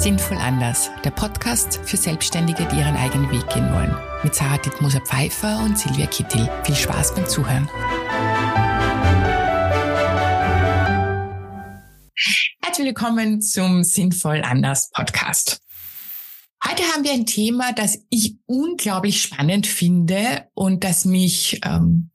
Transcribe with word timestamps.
Sinnvoll 0.00 0.38
anders, 0.38 0.90
der 1.04 1.10
Podcast 1.10 1.78
für 1.84 1.98
Selbstständige, 1.98 2.66
die 2.72 2.78
ihren 2.78 2.96
eigenen 2.96 3.30
Weg 3.30 3.46
gehen 3.50 3.70
wollen. 3.70 3.94
Mit 4.24 4.34
Sarah 4.34 4.56
Dittmoser 4.56 5.02
Pfeiffer 5.02 5.62
und 5.62 5.78
Silvia 5.78 6.06
Kittel. 6.06 6.48
Viel 6.64 6.74
Spaß 6.74 7.14
beim 7.14 7.26
Zuhören. 7.26 7.68
Herzlich 12.62 12.86
willkommen 12.86 13.42
zum 13.42 13.84
Sinnvoll 13.84 14.40
anders 14.42 14.88
Podcast. 14.90 15.60
Heute 16.66 16.82
haben 16.84 17.04
wir 17.04 17.12
ein 17.12 17.26
Thema, 17.26 17.74
das 17.74 17.98
ich 18.08 18.38
unglaublich 18.46 19.20
spannend 19.20 19.66
finde 19.66 20.48
und 20.54 20.82
das 20.82 21.04
mich 21.04 21.60
ähm, 21.62 22.09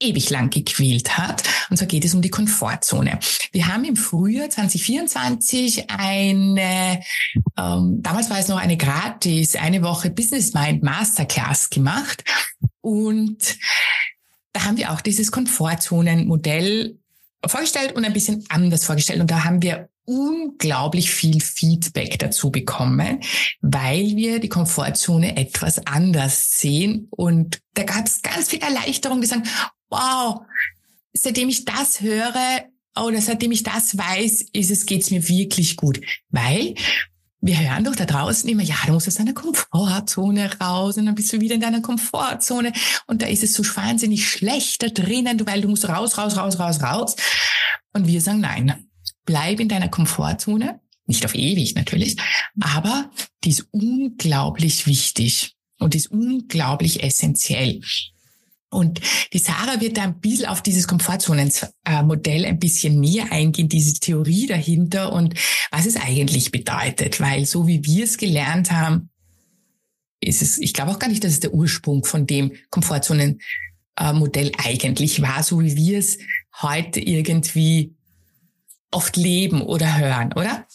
ewig 0.00 0.30
lang 0.30 0.50
gequält 0.50 1.16
hat. 1.18 1.42
Und 1.68 1.76
zwar 1.76 1.86
geht 1.86 2.04
es 2.04 2.14
um 2.14 2.22
die 2.22 2.30
Komfortzone. 2.30 3.18
Wir 3.52 3.66
haben 3.68 3.84
im 3.84 3.96
Frühjahr 3.96 4.50
2024 4.50 5.90
eine, 5.90 7.00
ähm, 7.56 7.98
damals 8.02 8.30
war 8.30 8.38
es 8.38 8.48
noch 8.48 8.58
eine 8.58 8.76
gratis, 8.76 9.56
eine 9.56 9.82
Woche 9.82 10.10
Business 10.10 10.54
Mind 10.54 10.82
Masterclass 10.82 11.70
gemacht. 11.70 12.24
Und 12.80 13.58
da 14.52 14.64
haben 14.64 14.76
wir 14.76 14.90
auch 14.92 15.00
dieses 15.00 15.30
Komfortzonenmodell 15.30 16.98
vorgestellt 17.46 17.92
und 17.92 18.04
ein 18.04 18.12
bisschen 18.12 18.44
anders 18.48 18.84
vorgestellt. 18.84 19.20
Und 19.20 19.30
da 19.30 19.44
haben 19.44 19.62
wir 19.62 19.88
unglaublich 20.10 21.12
viel 21.12 21.40
Feedback 21.40 22.18
dazu 22.18 22.50
bekommen, 22.50 23.20
weil 23.60 24.16
wir 24.16 24.40
die 24.40 24.48
Komfortzone 24.48 25.36
etwas 25.36 25.86
anders 25.86 26.58
sehen. 26.58 27.06
Und 27.10 27.60
da 27.74 27.84
gab 27.84 28.06
es 28.06 28.20
ganz 28.20 28.48
viel 28.48 28.60
Erleichterung, 28.60 29.20
die 29.20 29.28
sagen, 29.28 29.44
wow, 29.88 30.40
seitdem 31.12 31.48
ich 31.48 31.64
das 31.64 32.00
höre 32.00 32.64
oder 32.98 33.20
seitdem 33.20 33.52
ich 33.52 33.62
das 33.62 33.96
weiß, 33.96 34.46
ist 34.52 34.70
es, 34.72 34.86
geht's 34.86 35.12
mir 35.12 35.28
wirklich 35.28 35.76
gut. 35.76 36.00
Weil 36.30 36.74
wir 37.40 37.58
hören 37.58 37.84
doch 37.84 37.94
da 37.94 38.04
draußen 38.04 38.50
immer, 38.50 38.64
ja, 38.64 38.74
du 38.86 38.92
musst 38.92 39.06
aus 39.06 39.14
deiner 39.14 39.32
Komfortzone 39.32 40.58
raus 40.60 40.98
und 40.98 41.06
dann 41.06 41.14
bist 41.14 41.32
du 41.32 41.40
wieder 41.40 41.54
in 41.54 41.60
deiner 41.60 41.80
Komfortzone 41.80 42.72
und 43.06 43.22
da 43.22 43.26
ist 43.26 43.44
es 43.44 43.54
so 43.54 43.62
wahnsinnig 43.76 44.28
schlecht 44.28 44.82
da 44.82 44.88
drinnen, 44.88 45.46
weil 45.46 45.60
du 45.60 45.68
musst 45.68 45.88
raus, 45.88 46.18
raus, 46.18 46.36
raus, 46.36 46.58
raus, 46.58 46.82
raus. 46.82 47.16
Und 47.92 48.08
wir 48.08 48.20
sagen, 48.20 48.40
nein, 48.40 48.89
bleib 49.24 49.60
in 49.60 49.68
deiner 49.68 49.88
Komfortzone, 49.88 50.80
nicht 51.06 51.24
auf 51.24 51.34
ewig 51.34 51.74
natürlich, 51.74 52.16
aber 52.60 53.10
die 53.44 53.50
ist 53.50 53.66
unglaublich 53.72 54.86
wichtig 54.86 55.54
und 55.78 55.94
ist 55.94 56.10
unglaublich 56.10 57.02
essentiell. 57.02 57.80
Und 58.72 59.00
die 59.32 59.38
Sarah 59.38 59.80
wird 59.80 59.96
da 59.96 60.02
ein 60.02 60.20
bisschen 60.20 60.46
auf 60.46 60.62
dieses 60.62 60.86
Komfortzonenmodell 60.86 62.44
ein 62.44 62.60
bisschen 62.60 63.00
näher 63.00 63.32
eingehen, 63.32 63.68
diese 63.68 63.98
Theorie 63.98 64.46
dahinter 64.46 65.12
und 65.12 65.34
was 65.72 65.86
es 65.86 65.96
eigentlich 65.96 66.52
bedeutet. 66.52 67.20
Weil 67.20 67.46
so 67.46 67.66
wie 67.66 67.84
wir 67.84 68.04
es 68.04 68.16
gelernt 68.16 68.70
haben, 68.70 69.10
ist 70.20 70.40
es, 70.40 70.58
ich 70.58 70.72
glaube 70.72 70.92
auch 70.92 71.00
gar 71.00 71.08
nicht, 71.08 71.24
dass 71.24 71.32
es 71.32 71.40
der 71.40 71.52
Ursprung 71.52 72.04
von 72.04 72.26
dem 72.26 72.52
Komfortzonenmodell 72.70 74.52
eigentlich 74.58 75.20
war, 75.20 75.42
so 75.42 75.60
wie 75.60 75.74
wir 75.74 75.98
es 75.98 76.18
heute 76.60 77.00
irgendwie 77.00 77.94
oft 78.90 79.16
leben 79.16 79.62
oder 79.62 79.98
hören, 79.98 80.32
oder? 80.34 80.66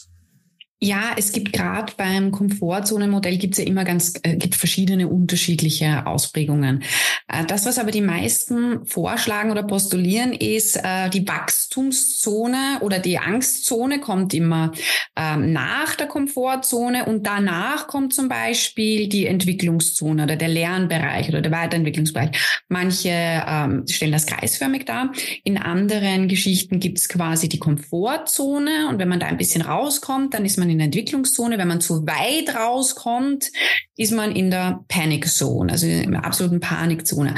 Ja, 0.86 1.14
es 1.18 1.32
gibt 1.32 1.52
gerade 1.52 1.94
beim 1.98 2.30
Komfortzonenmodell 2.30 3.38
gibt 3.38 3.56
es 3.56 3.58
ja 3.58 3.66
immer 3.66 3.86
ganz 3.86 4.14
äh, 4.22 4.36
gibt 4.36 4.54
verschiedene 4.54 5.08
unterschiedliche 5.08 6.06
Ausprägungen. 6.06 6.84
Äh, 7.28 7.44
das, 7.46 7.66
was 7.66 7.80
aber 7.80 7.90
die 7.90 8.02
meisten 8.02 8.86
vorschlagen 8.86 9.50
oder 9.50 9.64
postulieren, 9.64 10.32
ist 10.32 10.76
äh, 10.76 11.10
die 11.10 11.28
Wachstumszone 11.28 12.82
oder 12.82 13.00
die 13.00 13.18
Angstzone 13.18 14.00
kommt 14.00 14.36
immer 14.36 14.74
ähm, 15.16 15.54
nach 15.54 15.96
der 15.96 16.06
Komfortzone 16.06 17.06
und 17.06 17.26
danach 17.26 17.88
kommt 17.88 18.14
zum 18.14 18.30
Beispiel 18.30 19.10
die 19.10 19.26
Entwicklungszone 19.26 20.22
oder 20.22 20.36
der 20.36 20.50
Lernbereich 20.50 21.30
oder 21.30 21.42
der 21.42 21.52
Weiterentwicklungsbereich. 21.52 22.64
Manche 22.70 23.10
ähm, 23.10 23.88
stellen 23.88 24.12
das 24.12 24.28
kreisförmig 24.28 24.86
dar. 24.86 25.12
In 25.44 25.58
anderen 25.58 26.28
Geschichten 26.28 26.80
gibt 26.80 27.00
es 27.00 27.10
quasi 27.10 27.50
die 27.50 27.58
Komfortzone 27.58 28.88
und 28.88 29.00
wenn 29.00 29.10
man 29.10 29.20
da 29.20 29.26
ein 29.26 29.38
bisschen 29.38 29.64
rauskommt, 29.64 30.36
dann 30.36 30.46
ist 30.46 30.58
man 30.58 30.66
man 30.66 30.75
in 30.76 30.80
der 30.80 30.86
Entwicklungszone. 30.86 31.58
Wenn 31.58 31.68
man 31.68 31.82
zu 31.82 32.06
weit 32.06 32.56
rauskommt, 32.56 33.52
ist 33.96 34.12
man 34.12 34.36
in 34.36 34.52
der 34.52 34.84
Panic 34.88 35.28
Zone, 35.28 35.72
also 35.72 35.88
in 35.88 36.12
der 36.12 36.26
absoluten 36.26 36.60
Panikzone. 36.60 37.36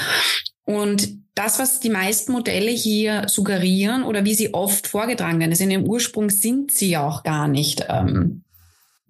Und 0.65 1.17
das, 1.35 1.59
was 1.59 1.79
die 1.79 1.89
meisten 1.89 2.31
Modelle 2.31 2.71
hier 2.71 3.27
suggerieren 3.27 4.03
oder 4.03 4.25
wie 4.25 4.33
sie 4.33 4.53
oft 4.53 4.87
vorgetragen 4.87 5.39
werden, 5.39 5.51
also 5.51 5.63
in 5.63 5.69
dem 5.69 5.83
Ursprung 5.83 6.29
sind 6.29 6.71
sie 6.71 6.89
ja 6.89 7.07
auch 7.07 7.23
gar 7.23 7.47
nicht 7.47 7.85
ähm, 7.89 8.43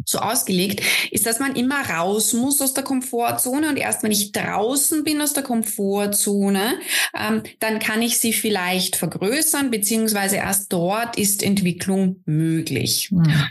so 0.06 0.20
ausgelegt, 0.20 0.82
ist, 1.12 1.26
dass 1.26 1.40
man 1.40 1.56
immer 1.56 1.82
raus 1.90 2.34
muss 2.34 2.62
aus 2.62 2.74
der 2.74 2.84
Komfortzone 2.84 3.70
und 3.70 3.78
erst 3.78 4.04
wenn 4.04 4.12
ich 4.12 4.32
draußen 4.32 5.04
bin 5.04 5.22
aus 5.22 5.34
der 5.34 5.44
Komfortzone, 5.44 6.80
ähm, 7.18 7.44
dann 7.60 7.80
kann 7.80 8.02
ich 8.02 8.20
sie 8.20 8.34
vielleicht 8.34 8.96
vergrößern, 8.96 9.72
beziehungsweise 9.72 10.38
erst 10.38 10.72
dort 10.72 11.18
ist 11.18 11.44
Entwicklung 11.44 12.22
möglich. 12.26 13.10
Ja. 13.12 13.50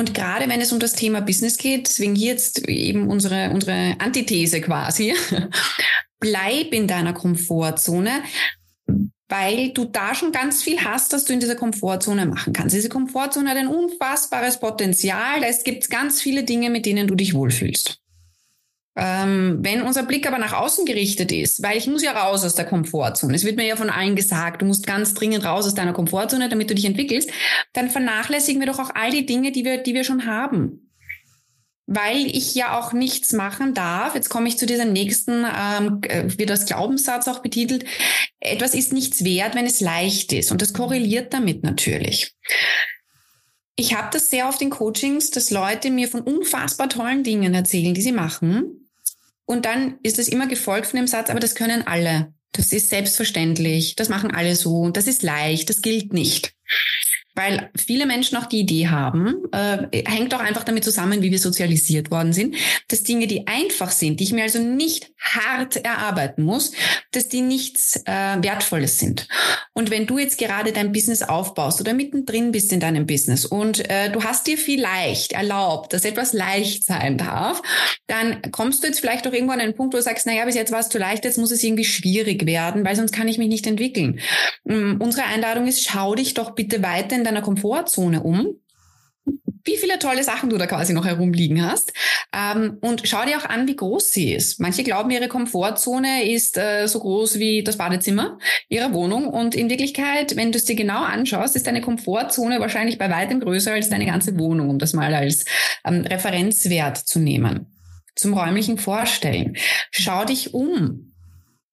Und 0.00 0.14
gerade 0.14 0.48
wenn 0.48 0.62
es 0.62 0.72
um 0.72 0.78
das 0.78 0.94
Thema 0.94 1.20
Business 1.20 1.58
geht, 1.58 1.86
deswegen 1.86 2.14
hier 2.14 2.32
jetzt 2.32 2.66
eben 2.66 3.10
unsere, 3.10 3.50
unsere 3.50 3.96
Antithese 3.98 4.62
quasi, 4.62 5.12
bleib 6.20 6.72
in 6.72 6.86
deiner 6.86 7.12
Komfortzone, 7.12 8.22
weil 9.28 9.74
du 9.74 9.84
da 9.84 10.14
schon 10.14 10.32
ganz 10.32 10.62
viel 10.62 10.82
hast, 10.82 11.12
dass 11.12 11.26
du 11.26 11.34
in 11.34 11.40
dieser 11.40 11.54
Komfortzone 11.54 12.24
machen 12.24 12.54
kannst. 12.54 12.74
Diese 12.74 12.88
Komfortzone 12.88 13.50
hat 13.50 13.58
ein 13.58 13.68
unfassbares 13.68 14.58
Potenzial. 14.58 15.42
Es 15.44 15.64
gibt 15.64 15.90
ganz 15.90 16.22
viele 16.22 16.44
Dinge, 16.44 16.70
mit 16.70 16.86
denen 16.86 17.06
du 17.06 17.14
dich 17.14 17.34
wohlfühlst. 17.34 17.99
Ähm, 18.96 19.58
wenn 19.60 19.82
unser 19.82 20.02
Blick 20.02 20.26
aber 20.26 20.38
nach 20.38 20.52
außen 20.52 20.84
gerichtet 20.84 21.30
ist, 21.30 21.62
weil 21.62 21.78
ich 21.78 21.86
muss 21.86 22.02
ja 22.02 22.12
raus 22.12 22.44
aus 22.44 22.56
der 22.56 22.64
Komfortzone, 22.64 23.34
es 23.34 23.44
wird 23.44 23.56
mir 23.56 23.66
ja 23.66 23.76
von 23.76 23.88
allen 23.88 24.16
gesagt, 24.16 24.62
du 24.62 24.66
musst 24.66 24.86
ganz 24.86 25.14
dringend 25.14 25.44
raus 25.44 25.66
aus 25.66 25.74
deiner 25.74 25.92
Komfortzone, 25.92 26.48
damit 26.48 26.70
du 26.70 26.74
dich 26.74 26.86
entwickelst, 26.86 27.30
dann 27.72 27.88
vernachlässigen 27.88 28.60
wir 28.60 28.66
doch 28.66 28.80
auch 28.80 28.90
all 28.94 29.12
die 29.12 29.26
Dinge, 29.26 29.52
die 29.52 29.64
wir, 29.64 29.78
die 29.78 29.94
wir 29.94 30.02
schon 30.02 30.26
haben. 30.26 30.90
Weil 31.86 32.26
ich 32.26 32.54
ja 32.54 32.78
auch 32.78 32.92
nichts 32.92 33.32
machen 33.32 33.74
darf, 33.74 34.14
jetzt 34.16 34.28
komme 34.28 34.48
ich 34.48 34.58
zu 34.58 34.66
dieser 34.66 34.84
nächsten, 34.84 35.44
ähm, 35.44 36.00
äh, 36.08 36.24
wird 36.38 36.50
das 36.50 36.66
Glaubenssatz 36.66 37.28
auch 37.28 37.40
betitelt, 37.40 37.84
etwas 38.40 38.74
ist 38.74 38.92
nichts 38.92 39.24
wert, 39.24 39.54
wenn 39.54 39.66
es 39.66 39.80
leicht 39.80 40.32
ist. 40.32 40.50
Und 40.50 40.62
das 40.62 40.72
korreliert 40.72 41.32
damit 41.32 41.62
natürlich. 41.62 42.34
Ich 43.76 43.94
habe 43.94 44.08
das 44.12 44.30
sehr 44.30 44.48
oft 44.48 44.60
in 44.60 44.70
Coachings, 44.70 45.30
dass 45.30 45.50
Leute 45.50 45.90
mir 45.90 46.08
von 46.08 46.20
unfassbar 46.20 46.88
tollen 46.88 47.22
Dingen 47.22 47.54
erzählen, 47.54 47.94
die 47.94 48.02
sie 48.02 48.12
machen. 48.12 48.79
Und 49.50 49.64
dann 49.64 49.98
ist 50.04 50.20
es 50.20 50.28
immer 50.28 50.46
gefolgt 50.46 50.86
von 50.86 50.96
dem 50.96 51.08
Satz, 51.08 51.28
aber 51.28 51.40
das 51.40 51.56
können 51.56 51.84
alle. 51.84 52.32
Das 52.52 52.72
ist 52.72 52.88
selbstverständlich. 52.88 53.96
Das 53.96 54.08
machen 54.08 54.30
alle 54.30 54.54
so. 54.54 54.90
Das 54.90 55.08
ist 55.08 55.24
leicht. 55.24 55.68
Das 55.68 55.82
gilt 55.82 56.12
nicht 56.12 56.54
weil 57.34 57.70
viele 57.76 58.06
Menschen 58.06 58.36
auch 58.36 58.46
die 58.46 58.60
Idee 58.60 58.88
haben, 58.88 59.36
äh, 59.52 60.02
hängt 60.04 60.34
auch 60.34 60.40
einfach 60.40 60.64
damit 60.64 60.84
zusammen, 60.84 61.22
wie 61.22 61.30
wir 61.30 61.38
sozialisiert 61.38 62.10
worden 62.10 62.32
sind, 62.32 62.56
dass 62.88 63.02
Dinge, 63.02 63.26
die 63.26 63.46
einfach 63.46 63.90
sind, 63.90 64.20
die 64.20 64.24
ich 64.24 64.32
mir 64.32 64.42
also 64.42 64.58
nicht 64.58 65.12
hart 65.18 65.76
erarbeiten 65.76 66.42
muss, 66.42 66.72
dass 67.12 67.28
die 67.28 67.42
nichts 67.42 68.02
äh, 68.06 68.36
Wertvolles 68.42 68.98
sind. 68.98 69.28
Und 69.72 69.90
wenn 69.90 70.06
du 70.06 70.18
jetzt 70.18 70.38
gerade 70.38 70.72
dein 70.72 70.92
Business 70.92 71.22
aufbaust 71.22 71.80
oder 71.80 71.94
mittendrin 71.94 72.52
bist 72.52 72.72
in 72.72 72.80
deinem 72.80 73.06
Business 73.06 73.44
und 73.44 73.88
äh, 73.88 74.10
du 74.10 74.24
hast 74.24 74.46
dir 74.46 74.58
vielleicht 74.58 75.32
erlaubt, 75.32 75.92
dass 75.92 76.04
etwas 76.04 76.32
leicht 76.32 76.84
sein 76.84 77.16
darf, 77.16 77.62
dann 78.06 78.42
kommst 78.50 78.82
du 78.82 78.88
jetzt 78.88 79.00
vielleicht 79.00 79.26
auch 79.26 79.32
irgendwo 79.32 79.52
an 79.52 79.60
einen 79.60 79.74
Punkt, 79.74 79.94
wo 79.94 79.98
du 79.98 80.02
sagst, 80.02 80.26
naja, 80.26 80.44
bis 80.44 80.56
jetzt 80.56 80.72
war 80.72 80.80
es 80.80 80.88
zu 80.88 80.98
leicht, 80.98 81.24
jetzt 81.24 81.38
muss 81.38 81.50
es 81.50 81.62
irgendwie 81.62 81.84
schwierig 81.84 82.46
werden, 82.46 82.84
weil 82.84 82.96
sonst 82.96 83.12
kann 83.12 83.28
ich 83.28 83.38
mich 83.38 83.48
nicht 83.48 83.66
entwickeln. 83.66 84.20
Ähm, 84.68 84.96
unsere 85.00 85.26
Einladung 85.26 85.66
ist, 85.66 85.84
schau 85.84 86.14
dich 86.14 86.34
doch 86.34 86.52
bitte 86.54 86.82
weiter 86.82 87.19
in 87.20 87.24
deiner 87.24 87.42
Komfortzone 87.42 88.22
um 88.22 88.56
wie 89.64 89.76
viele 89.76 89.98
tolle 89.98 90.24
Sachen 90.24 90.50
du 90.50 90.58
da 90.58 90.66
quasi 90.66 90.92
noch 90.92 91.04
herumliegen 91.04 91.64
hast. 91.64 91.92
Ähm, 92.34 92.78
und 92.80 93.02
schau 93.06 93.24
dir 93.24 93.38
auch 93.38 93.44
an, 93.44 93.68
wie 93.68 93.76
groß 93.76 94.12
sie 94.12 94.32
ist. 94.32 94.60
Manche 94.60 94.82
glauben, 94.84 95.10
ihre 95.10 95.28
Komfortzone 95.28 96.30
ist 96.30 96.56
äh, 96.56 96.86
so 96.86 97.00
groß 97.00 97.38
wie 97.38 97.62
das 97.62 97.76
Badezimmer 97.76 98.38
ihrer 98.68 98.92
Wohnung. 98.92 99.26
Und 99.26 99.54
in 99.54 99.70
Wirklichkeit, 99.70 100.36
wenn 100.36 100.52
du 100.52 100.58
es 100.58 100.64
dir 100.64 100.76
genau 100.76 101.02
anschaust, 101.02 101.56
ist 101.56 101.66
deine 101.66 101.80
Komfortzone 101.80 102.60
wahrscheinlich 102.60 102.98
bei 102.98 103.10
weitem 103.10 103.40
größer 103.40 103.72
als 103.72 103.90
deine 103.90 104.06
ganze 104.06 104.38
Wohnung, 104.38 104.70
um 104.70 104.78
das 104.78 104.92
mal 104.92 105.14
als 105.14 105.44
ähm, 105.84 106.02
Referenzwert 106.02 106.96
zu 106.96 107.18
nehmen. 107.18 107.66
Zum 108.16 108.34
räumlichen 108.34 108.78
Vorstellen. 108.78 109.56
Schau 109.90 110.24
dich 110.24 110.54
um. 110.54 111.09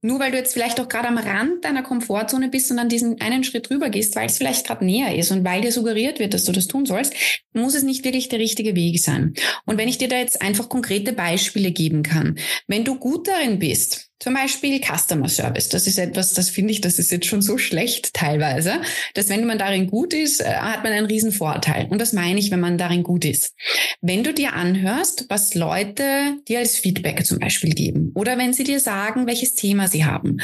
Nur 0.01 0.19
weil 0.19 0.31
du 0.31 0.37
jetzt 0.37 0.53
vielleicht 0.53 0.79
auch 0.79 0.87
gerade 0.87 1.07
am 1.07 1.17
Rand 1.17 1.65
deiner 1.65 1.81
Komfortzone 1.81 2.49
bist 2.49 2.69
und 2.71 2.77
an 2.77 2.87
diesen 2.87 3.19
einen 3.19 3.43
Schritt 3.43 3.69
drüber 3.69 3.89
gehst, 3.89 4.15
weil 4.15 4.27
es 4.27 4.37
vielleicht 4.37 4.67
gerade 4.67 4.85
näher 4.85 5.15
ist 5.15 5.31
und 5.31 5.43
weil 5.43 5.61
dir 5.61 5.71
suggeriert 5.71 6.19
wird, 6.19 6.33
dass 6.35 6.45
du 6.45 6.51
das 6.51 6.67
tun 6.67 6.85
sollst, 6.85 7.13
muss 7.53 7.73
es 7.73 7.83
nicht 7.83 8.05
wirklich 8.05 8.29
der 8.29 8.39
richtige 8.39 8.75
Weg 8.75 8.99
sein. 8.99 9.33
Und 9.65 9.77
wenn 9.77 9.87
ich 9.87 9.97
dir 9.97 10.07
da 10.07 10.17
jetzt 10.17 10.41
einfach 10.41 10.69
konkrete 10.69 11.13
Beispiele 11.13 11.71
geben 11.71 12.03
kann, 12.03 12.37
wenn 12.67 12.83
du 12.83 12.95
gut 12.99 13.27
darin 13.27 13.57
bist, 13.57 14.11
Zum 14.19 14.33
Beispiel 14.33 14.81
Customer 14.81 15.29
Service. 15.29 15.69
Das 15.69 15.85
ist 15.85 15.99
etwas, 15.99 16.33
das 16.33 16.49
finde 16.49 16.71
ich, 16.71 16.81
das 16.81 16.97
ist 16.97 17.11
jetzt 17.11 17.27
schon 17.27 17.41
so 17.41 17.57
schlecht 17.57 18.13
teilweise, 18.13 18.81
dass 19.13 19.29
wenn 19.29 19.45
man 19.45 19.59
darin 19.59 19.87
gut 19.87 20.13
ist, 20.13 20.41
äh, 20.41 20.45
hat 20.45 20.83
man 20.83 20.91
einen 20.91 21.05
riesen 21.05 21.31
Vorteil. 21.31 21.87
Und 21.89 21.99
das 21.99 22.13
meine 22.13 22.39
ich, 22.39 22.49
wenn 22.49 22.59
man 22.59 22.77
darin 22.77 23.03
gut 23.03 23.25
ist. 23.25 23.53
Wenn 24.01 24.23
du 24.23 24.33
dir 24.33 24.53
anhörst, 24.53 25.25
was 25.29 25.53
Leute 25.53 26.37
dir 26.47 26.59
als 26.59 26.77
Feedback 26.77 27.25
zum 27.25 27.39
Beispiel 27.39 27.73
geben 27.73 28.11
oder 28.15 28.37
wenn 28.37 28.53
sie 28.53 28.63
dir 28.63 28.79
sagen, 28.79 29.27
welches 29.27 29.53
Thema 29.53 29.87
sie 29.87 30.05
haben 30.05 30.37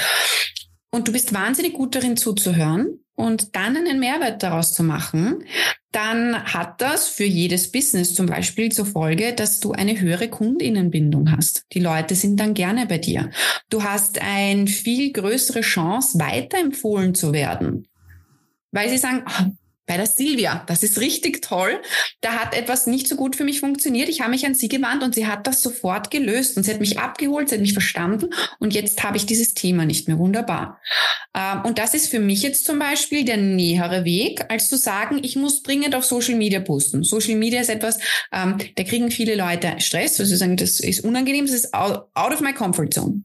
und 0.94 1.08
du 1.08 1.12
bist 1.12 1.34
wahnsinnig 1.34 1.74
gut 1.74 1.96
darin 1.96 2.18
zuzuhören 2.18 3.00
und 3.16 3.56
dann 3.56 3.76
einen 3.76 4.00
Mehrwert 4.00 4.44
daraus 4.44 4.74
zu 4.74 4.84
machen, 4.84 5.44
dann 5.96 6.44
hat 6.44 6.82
das 6.82 7.08
für 7.08 7.24
jedes 7.24 7.72
Business 7.72 8.16
zum 8.16 8.26
Beispiel 8.26 8.72
zur 8.72 8.86
Folge, 8.86 9.34
dass 9.34 9.60
du 9.60 9.72
eine 9.72 10.00
höhere 10.00 10.28
Kundinnenbindung 10.28 11.32
hast. 11.32 11.66
Die 11.74 11.80
Leute 11.80 12.16
sind 12.16 12.40
dann 12.40 12.54
gerne 12.54 12.88
bei 12.88 12.98
dir. 12.98 13.30
Du 13.70 13.84
hast 13.84 14.20
eine 14.22 14.68
viel 14.68 15.12
größere 15.12 15.62
Chance, 15.62 16.20
weiterempfohlen 16.20 17.16
zu 17.16 17.32
werden, 17.34 17.88
weil 18.72 18.90
sie 18.90 18.98
sagen, 18.98 19.24
oh, 19.28 19.52
bei 19.86 19.98
der 19.98 20.06
Silvia. 20.06 20.64
Das 20.68 20.82
ist 20.84 21.00
richtig 21.00 21.42
toll. 21.42 21.82
Da 22.22 22.34
hat 22.34 22.56
etwas 22.56 22.88
nicht 22.88 23.08
so 23.08 23.16
gut 23.16 23.36
für 23.36 23.44
mich 23.44 23.60
funktioniert. 23.60 24.08
Ich 24.08 24.22
habe 24.22 24.32
mich 24.32 24.46
an 24.46 24.56
sie 24.56 24.70
gewandt 24.70 25.04
und 25.04 25.14
sie 25.14 25.28
hat 25.28 25.46
das 25.46 25.62
sofort 25.62 26.10
gelöst 26.10 26.56
und 26.56 26.64
sie 26.64 26.72
hat 26.72 26.80
mich 26.80 27.00
abgeholt, 27.00 27.50
sie 27.50 27.56
hat 27.56 27.62
mich 27.62 27.74
verstanden 27.74 28.30
und 28.60 28.74
jetzt 28.74 29.04
habe 29.04 29.18
ich 29.18 29.26
dieses 29.26 29.54
Thema 29.54 29.86
nicht 29.86 30.08
mehr. 30.08 30.18
Wunderbar. 30.20 30.80
Ähm, 31.36 31.64
und 31.66 31.80
das 31.80 31.94
ist 31.94 32.08
für 32.08 32.20
mich 32.20 32.44
jetzt 32.44 32.66
zum 32.66 32.80
Beispiel 32.80 33.26
der 33.26 33.38
nähere 33.38 34.06
Weg, 34.06 34.46
als 34.50 34.70
zu 34.70 34.78
sagen, 34.78 35.20
ich 35.22 35.36
muss 35.36 35.64
dringend 35.64 35.96
auf 35.96 36.06
Social 36.06 36.36
Media 36.36 36.60
posten. 36.60 37.04
Social 37.04 37.36
Media 37.36 37.60
ist 37.60 37.70
etwas, 37.70 38.00
ähm, 38.32 38.58
da 38.76 38.84
kriegen 38.84 39.12
viele 39.12 39.36
Leute 39.36 39.76
Stress, 39.80 40.20
also 40.20 40.30
sie 40.30 40.38
sagen, 40.38 40.58
das 40.58 40.80
ist 40.80 41.04
unangenehm, 41.04 41.46
das 41.46 41.56
ist 41.56 41.74
out 41.74 42.08
of 42.16 42.42
my 42.42 42.54
comfort 42.54 42.90
zone. 42.94 43.24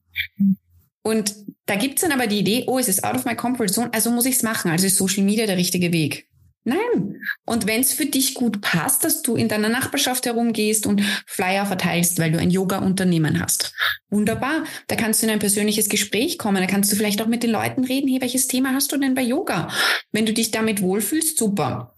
Und 1.02 1.34
da 1.66 1.76
gibt's 1.76 2.02
dann 2.02 2.12
aber 2.12 2.26
die 2.26 2.40
Idee, 2.40 2.64
oh, 2.66 2.78
es 2.78 2.88
ist 2.88 3.04
out 3.04 3.14
of 3.14 3.24
my 3.24 3.34
comfort 3.34 3.68
zone, 3.68 3.90
also 3.92 4.10
muss 4.10 4.26
ich's 4.26 4.42
machen. 4.42 4.70
Also 4.70 4.86
ist 4.86 4.96
Social 4.96 5.24
Media 5.24 5.46
der 5.46 5.56
richtige 5.56 5.92
Weg. 5.92 6.27
Nein. 6.68 7.16
Und 7.46 7.66
wenn 7.66 7.80
es 7.80 7.94
für 7.94 8.04
dich 8.04 8.34
gut 8.34 8.60
passt, 8.60 9.02
dass 9.02 9.22
du 9.22 9.36
in 9.36 9.48
deiner 9.48 9.70
Nachbarschaft 9.70 10.26
herumgehst 10.26 10.86
und 10.86 11.02
Flyer 11.26 11.64
verteilst, 11.64 12.18
weil 12.18 12.30
du 12.30 12.38
ein 12.38 12.50
Yoga-Unternehmen 12.50 13.40
hast, 13.40 13.72
wunderbar. 14.10 14.64
Da 14.86 14.94
kannst 14.94 15.22
du 15.22 15.26
in 15.26 15.32
ein 15.32 15.38
persönliches 15.38 15.88
Gespräch 15.88 16.36
kommen. 16.36 16.60
Da 16.60 16.66
kannst 16.66 16.92
du 16.92 16.96
vielleicht 16.96 17.22
auch 17.22 17.26
mit 17.26 17.42
den 17.42 17.52
Leuten 17.52 17.84
reden. 17.84 18.08
Hey, 18.08 18.20
welches 18.20 18.48
Thema 18.48 18.74
hast 18.74 18.92
du 18.92 18.98
denn 18.98 19.14
bei 19.14 19.22
Yoga? 19.22 19.68
Wenn 20.12 20.26
du 20.26 20.34
dich 20.34 20.50
damit 20.50 20.82
wohlfühlst, 20.82 21.38
super. 21.38 21.97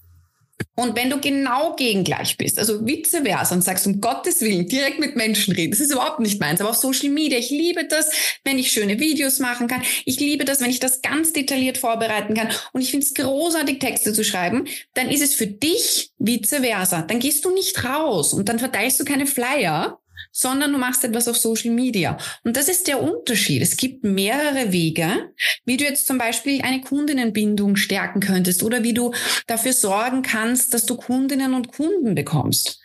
Und 0.76 0.96
wenn 0.96 1.10
du 1.10 1.20
genau 1.20 1.74
gegengleich 1.76 2.36
bist, 2.36 2.58
also 2.58 2.86
vice 2.86 3.22
versa 3.22 3.54
und 3.54 3.62
sagst, 3.62 3.86
um 3.86 4.00
Gottes 4.00 4.40
Willen, 4.40 4.66
direkt 4.66 4.98
mit 4.98 5.16
Menschen 5.16 5.54
reden, 5.54 5.72
das 5.72 5.80
ist 5.80 5.92
überhaupt 5.92 6.20
nicht 6.20 6.40
meins, 6.40 6.60
aber 6.60 6.70
auf 6.70 6.76
Social 6.76 7.10
Media, 7.10 7.38
ich 7.38 7.50
liebe 7.50 7.84
das, 7.84 8.10
wenn 8.44 8.58
ich 8.58 8.72
schöne 8.72 8.98
Videos 8.98 9.38
machen 9.38 9.68
kann. 9.68 9.82
Ich 10.04 10.18
liebe 10.20 10.44
das, 10.44 10.60
wenn 10.60 10.70
ich 10.70 10.80
das 10.80 11.02
ganz 11.02 11.32
detailliert 11.32 11.78
vorbereiten 11.78 12.34
kann. 12.34 12.48
Und 12.72 12.80
ich 12.80 12.90
finde 12.90 13.06
es 13.06 13.14
großartig, 13.14 13.78
Texte 13.78 14.12
zu 14.12 14.24
schreiben. 14.24 14.66
Dann 14.94 15.10
ist 15.10 15.22
es 15.22 15.34
für 15.34 15.46
dich 15.46 16.12
vice 16.18 16.56
versa. 16.60 17.02
Dann 17.02 17.18
gehst 17.18 17.44
du 17.44 17.50
nicht 17.50 17.84
raus 17.84 18.32
und 18.32 18.48
dann 18.48 18.58
verteilst 18.58 19.00
du 19.00 19.04
keine 19.04 19.26
Flyer, 19.26 20.00
sondern 20.32 20.72
du 20.72 20.78
machst 20.78 21.04
etwas 21.04 21.28
auf 21.28 21.36
Social 21.36 21.70
Media. 21.70 22.16
Und 22.44 22.56
das 22.56 22.68
ist 22.68 22.88
der 22.88 23.02
Unterschied. 23.02 23.62
Es 23.62 23.76
gibt 23.76 24.04
mehrere 24.04 24.72
Wege, 24.72 25.32
wie 25.64 25.76
du 25.76 25.84
jetzt 25.84 26.06
zum 26.06 26.18
Beispiel 26.18 26.62
eine 26.62 26.80
Kundinnenbindung 26.80 27.76
stärken 27.76 28.20
könntest 28.20 28.62
oder 28.62 28.82
wie 28.82 28.94
du 28.94 29.12
dafür 29.46 29.72
sorgen 29.72 30.22
kannst, 30.22 30.74
dass 30.74 30.86
du 30.86 30.96
Kundinnen 30.96 31.54
und 31.54 31.72
Kunden 31.72 32.14
bekommst. 32.14 32.80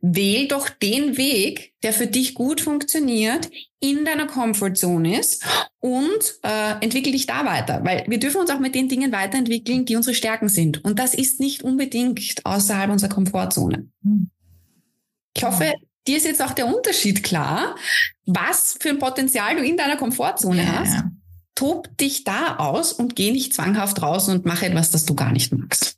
Wähl 0.00 0.48
doch 0.48 0.68
den 0.68 1.16
Weg, 1.16 1.74
der 1.82 1.92
für 1.92 2.06
dich 2.06 2.34
gut 2.34 2.60
funktioniert, 2.60 3.48
in 3.80 4.04
deiner 4.04 4.26
Comfortzone 4.26 5.20
ist 5.20 5.44
und 5.78 6.40
äh, 6.42 6.82
entwickel 6.82 7.12
dich 7.12 7.26
da 7.26 7.44
weiter. 7.44 7.84
Weil 7.84 8.04
wir 8.08 8.18
dürfen 8.18 8.40
uns 8.40 8.50
auch 8.50 8.58
mit 8.58 8.74
den 8.74 8.88
Dingen 8.88 9.12
weiterentwickeln, 9.12 9.84
die 9.84 9.96
unsere 9.96 10.14
Stärken 10.14 10.48
sind. 10.48 10.84
Und 10.84 10.98
das 10.98 11.14
ist 11.14 11.38
nicht 11.38 11.62
unbedingt 11.62 12.44
außerhalb 12.44 12.90
unserer 12.90 13.10
Komfortzone. 13.10 13.88
Hm. 14.02 14.30
Ich 15.36 15.44
hoffe, 15.44 15.72
dir 16.08 16.16
ist 16.16 16.24
jetzt 16.24 16.42
auch 16.42 16.52
der 16.52 16.66
Unterschied 16.66 17.22
klar, 17.22 17.76
was 18.26 18.76
für 18.80 18.88
ein 18.88 18.98
Potenzial 18.98 19.56
du 19.56 19.62
in 19.62 19.76
deiner 19.76 19.96
Komfortzone 19.96 20.64
ja. 20.64 20.72
hast. 20.80 21.04
Tob 21.54 21.96
dich 21.98 22.24
da 22.24 22.56
aus 22.56 22.92
und 22.92 23.16
geh 23.16 23.30
nicht 23.30 23.52
zwanghaft 23.52 24.00
raus 24.00 24.28
und 24.28 24.46
mach 24.46 24.62
etwas, 24.62 24.90
das 24.90 25.04
du 25.04 25.14
gar 25.14 25.32
nicht 25.32 25.52
magst. 25.52 25.97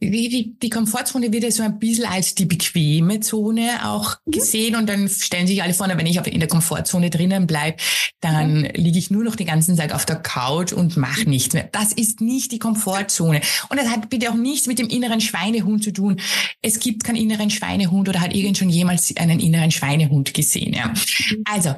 Die, 0.00 0.54
die 0.62 0.70
Komfortzone 0.70 1.32
wird 1.32 1.42
ja 1.42 1.50
so 1.50 1.62
ein 1.62 1.78
bisschen 1.78 2.04
als 2.04 2.34
die 2.34 2.46
bequeme 2.46 3.20
Zone 3.20 3.84
auch 3.84 4.16
mhm. 4.24 4.30
gesehen 4.30 4.76
und 4.76 4.88
dann 4.88 5.08
stellen 5.08 5.46
sich 5.46 5.62
alle 5.62 5.74
vor, 5.74 5.88
wenn 5.88 6.06
ich 6.06 6.16
in 6.26 6.38
der 6.38 6.48
Komfortzone 6.48 7.10
drinnen 7.10 7.46
bleibe, 7.46 7.78
dann 8.20 8.64
ja. 8.64 8.70
liege 8.74 8.98
ich 8.98 9.10
nur 9.10 9.24
noch 9.24 9.36
die 9.36 9.44
ganze 9.44 9.74
Zeit 9.74 9.92
auf 9.92 10.06
der 10.06 10.16
Couch 10.16 10.72
und 10.72 10.96
mache 10.96 11.22
mhm. 11.22 11.30
nichts 11.30 11.54
mehr. 11.54 11.68
Das 11.72 11.92
ist 11.92 12.20
nicht 12.20 12.52
die 12.52 12.58
Komfortzone. 12.58 13.40
Und 13.68 13.80
das 13.80 13.88
hat 13.88 14.08
bitte 14.08 14.30
auch 14.30 14.36
nichts 14.36 14.66
mit 14.66 14.78
dem 14.78 14.88
inneren 14.88 15.20
Schweinehund 15.20 15.82
zu 15.82 15.92
tun. 15.92 16.20
Es 16.62 16.78
gibt 16.78 17.04
keinen 17.04 17.16
inneren 17.16 17.50
Schweinehund 17.50 18.08
oder 18.08 18.20
hat 18.20 18.34
irgend 18.34 18.58
schon 18.58 18.70
jemals 18.70 19.14
einen 19.16 19.40
inneren 19.40 19.70
Schweinehund 19.70 20.32
gesehen. 20.32 20.74
Ja. 20.74 20.88
Mhm. 20.88 21.42
Also, 21.44 21.74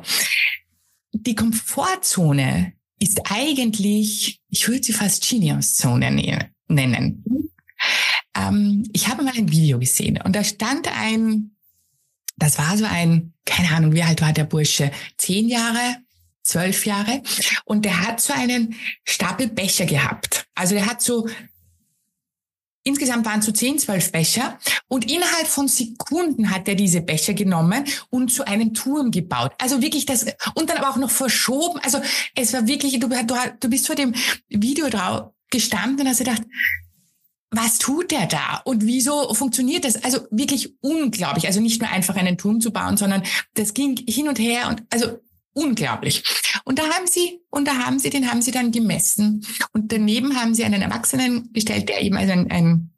die 1.12 1.34
Komfortzone 1.34 2.74
ist 3.00 3.20
eigentlich, 3.30 4.40
ich 4.48 4.68
würde 4.68 4.84
sie 4.84 4.92
fast 4.92 5.28
Genius-Zone 5.28 6.10
nennen. 6.68 7.24
Ähm, 8.34 8.88
ich 8.92 9.08
habe 9.08 9.22
mal 9.22 9.34
ein 9.36 9.50
Video 9.50 9.78
gesehen 9.78 10.20
und 10.22 10.34
da 10.34 10.44
stand 10.44 10.88
ein, 10.88 11.56
das 12.36 12.58
war 12.58 12.76
so 12.76 12.84
ein, 12.84 13.32
keine 13.44 13.74
Ahnung, 13.74 13.92
wie 13.92 14.02
alt 14.02 14.20
war 14.22 14.32
der 14.32 14.44
Bursche? 14.44 14.90
Zehn 15.16 15.48
Jahre, 15.48 15.96
zwölf 16.42 16.86
Jahre. 16.86 17.22
Und 17.64 17.84
der 17.84 18.00
hat 18.06 18.20
so 18.20 18.32
einen 18.32 18.76
Stapel 19.04 19.48
Becher 19.48 19.86
gehabt. 19.86 20.46
Also 20.54 20.74
der 20.74 20.86
hat 20.86 21.02
so 21.02 21.28
Insgesamt 22.82 23.26
waren 23.26 23.40
es 23.40 23.46
so 23.46 23.52
10, 23.52 23.78
12 23.78 24.10
Becher 24.10 24.58
und 24.88 25.10
innerhalb 25.10 25.46
von 25.46 25.68
Sekunden 25.68 26.50
hat 26.50 26.66
er 26.66 26.74
diese 26.74 27.02
Becher 27.02 27.34
genommen 27.34 27.84
und 28.08 28.32
zu 28.32 28.46
einem 28.46 28.72
Turm 28.72 29.10
gebaut. 29.10 29.52
Also 29.58 29.82
wirklich 29.82 30.06
das 30.06 30.24
und 30.54 30.70
dann 30.70 30.78
aber 30.78 30.88
auch 30.88 30.96
noch 30.96 31.10
verschoben. 31.10 31.78
Also 31.82 32.00
es 32.34 32.54
war 32.54 32.66
wirklich, 32.66 32.98
du, 32.98 33.08
du, 33.08 33.34
du 33.60 33.68
bist 33.68 33.86
vor 33.86 33.96
dem 33.96 34.14
Video 34.48 34.88
drauf 34.88 35.30
gestanden 35.50 36.00
und 36.00 36.08
hast 36.08 36.18
gedacht, 36.20 36.42
was 37.50 37.78
tut 37.78 38.12
der 38.12 38.26
da 38.26 38.62
und 38.64 38.84
wieso 38.84 39.34
funktioniert 39.34 39.84
das? 39.84 40.02
Also 40.04 40.20
wirklich 40.30 40.74
unglaublich. 40.80 41.46
Also 41.46 41.60
nicht 41.60 41.80
nur 41.80 41.90
einfach 41.90 42.14
einen 42.16 42.38
Turm 42.38 42.60
zu 42.60 42.72
bauen, 42.72 42.96
sondern 42.96 43.22
das 43.54 43.74
ging 43.74 43.96
hin 44.06 44.28
und 44.28 44.38
her 44.38 44.68
und 44.68 44.82
also 44.90 45.18
unglaublich. 45.52 46.22
Und 46.64 46.78
da 46.78 46.84
haben 46.90 47.06
sie, 47.06 47.40
und 47.50 47.66
da 47.66 47.78
haben 47.78 47.98
sie, 47.98 48.10
den 48.10 48.30
haben 48.30 48.42
sie 48.42 48.52
dann 48.52 48.70
gemessen. 48.70 49.44
Und 49.72 49.90
daneben 49.92 50.36
haben 50.36 50.54
sie 50.54 50.64
einen 50.64 50.82
Erwachsenen 50.82 51.52
gestellt, 51.52 51.88
der 51.88 52.02
eben 52.02 52.16
also 52.16 52.32
ein, 52.32 52.50
ein, 52.50 52.90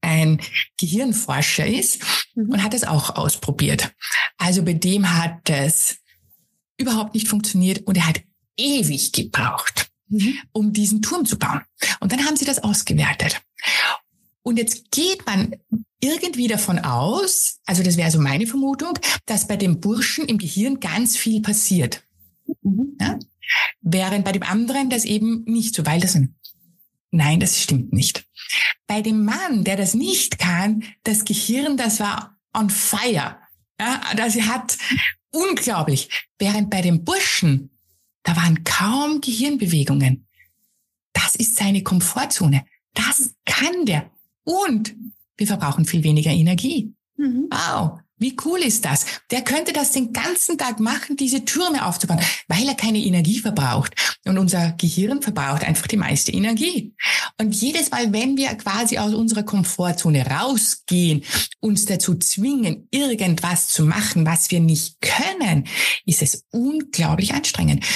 ein 0.00 0.40
Gehirnforscher 0.78 1.66
ist 1.66 2.02
mhm. 2.34 2.50
und 2.50 2.62
hat 2.62 2.74
es 2.74 2.84
auch 2.84 3.16
ausprobiert. 3.16 3.92
Also 4.38 4.62
bei 4.62 4.72
dem 4.72 5.14
hat 5.14 5.50
es 5.50 5.98
überhaupt 6.78 7.14
nicht 7.14 7.28
funktioniert 7.28 7.86
und 7.86 7.98
er 7.98 8.06
hat 8.06 8.22
ewig 8.56 9.12
gebraucht, 9.12 9.90
mhm. 10.08 10.38
um 10.52 10.72
diesen 10.72 11.02
Turm 11.02 11.26
zu 11.26 11.38
bauen. 11.38 11.60
Und 12.00 12.12
dann 12.12 12.24
haben 12.24 12.36
sie 12.36 12.46
das 12.46 12.62
ausgewertet. 12.62 13.42
Und 14.50 14.56
jetzt 14.56 14.90
geht 14.90 15.24
man 15.26 15.54
irgendwie 16.00 16.48
davon 16.48 16.80
aus, 16.80 17.60
also 17.66 17.84
das 17.84 17.96
wäre 17.96 18.10
so 18.10 18.18
meine 18.18 18.48
Vermutung, 18.48 18.98
dass 19.24 19.46
bei 19.46 19.56
dem 19.56 19.78
Burschen 19.78 20.26
im 20.26 20.38
Gehirn 20.38 20.80
ganz 20.80 21.16
viel 21.16 21.40
passiert. 21.40 22.02
Mhm. 22.62 22.96
Ja? 23.00 23.16
Während 23.80 24.24
bei 24.24 24.32
dem 24.32 24.42
anderen 24.42 24.90
das 24.90 25.04
eben 25.04 25.44
nicht 25.44 25.76
so, 25.76 25.86
weil 25.86 26.00
das 26.00 26.16
ein 26.16 26.34
Nein, 27.12 27.38
das 27.38 27.62
stimmt 27.62 27.92
nicht. 27.92 28.24
Bei 28.88 29.02
dem 29.02 29.24
Mann, 29.24 29.62
der 29.62 29.76
das 29.76 29.94
nicht 29.94 30.40
kann, 30.40 30.82
das 31.04 31.24
Gehirn, 31.24 31.76
das 31.76 32.00
war 32.00 32.36
on 32.52 32.70
fire. 32.70 33.36
Ja, 33.80 34.00
das 34.16 34.34
hat 34.34 34.78
unglaublich. 35.30 36.08
Während 36.40 36.70
bei 36.70 36.82
dem 36.82 37.04
Burschen, 37.04 37.70
da 38.24 38.34
waren 38.34 38.64
kaum 38.64 39.20
Gehirnbewegungen. 39.20 40.26
Das 41.12 41.36
ist 41.36 41.54
seine 41.54 41.84
Komfortzone. 41.84 42.64
Das 42.94 43.32
kann 43.44 43.86
der. 43.86 44.10
Und 44.50 44.94
wir 45.36 45.46
verbrauchen 45.46 45.84
viel 45.84 46.02
weniger 46.02 46.30
Energie. 46.30 46.92
Mhm. 47.16 47.48
Wow. 47.50 48.00
Wie 48.20 48.36
cool 48.44 48.58
ist 48.58 48.84
das? 48.84 49.06
Der 49.30 49.40
könnte 49.40 49.72
das 49.72 49.92
den 49.92 50.12
ganzen 50.12 50.58
Tag 50.58 50.78
machen, 50.78 51.16
diese 51.16 51.46
Türme 51.46 51.86
aufzubauen, 51.86 52.20
weil 52.48 52.68
er 52.68 52.74
keine 52.74 52.98
Energie 52.98 53.40
verbraucht. 53.40 53.94
Und 54.26 54.36
unser 54.36 54.72
Gehirn 54.72 55.22
verbraucht 55.22 55.64
einfach 55.64 55.86
die 55.86 55.96
meiste 55.96 56.30
Energie. 56.30 56.94
Und 57.40 57.54
jedes 57.54 57.90
Mal, 57.90 58.12
wenn 58.12 58.36
wir 58.36 58.48
quasi 58.56 58.98
aus 58.98 59.14
unserer 59.14 59.42
Komfortzone 59.42 60.26
rausgehen, 60.26 61.24
uns 61.60 61.86
dazu 61.86 62.14
zwingen, 62.18 62.88
irgendwas 62.90 63.68
zu 63.68 63.86
machen, 63.86 64.26
was 64.26 64.50
wir 64.50 64.60
nicht 64.60 64.96
können, 65.00 65.66
ist 66.04 66.20
es 66.20 66.44
unglaublich 66.50 67.32
anstrengend. 67.32 67.86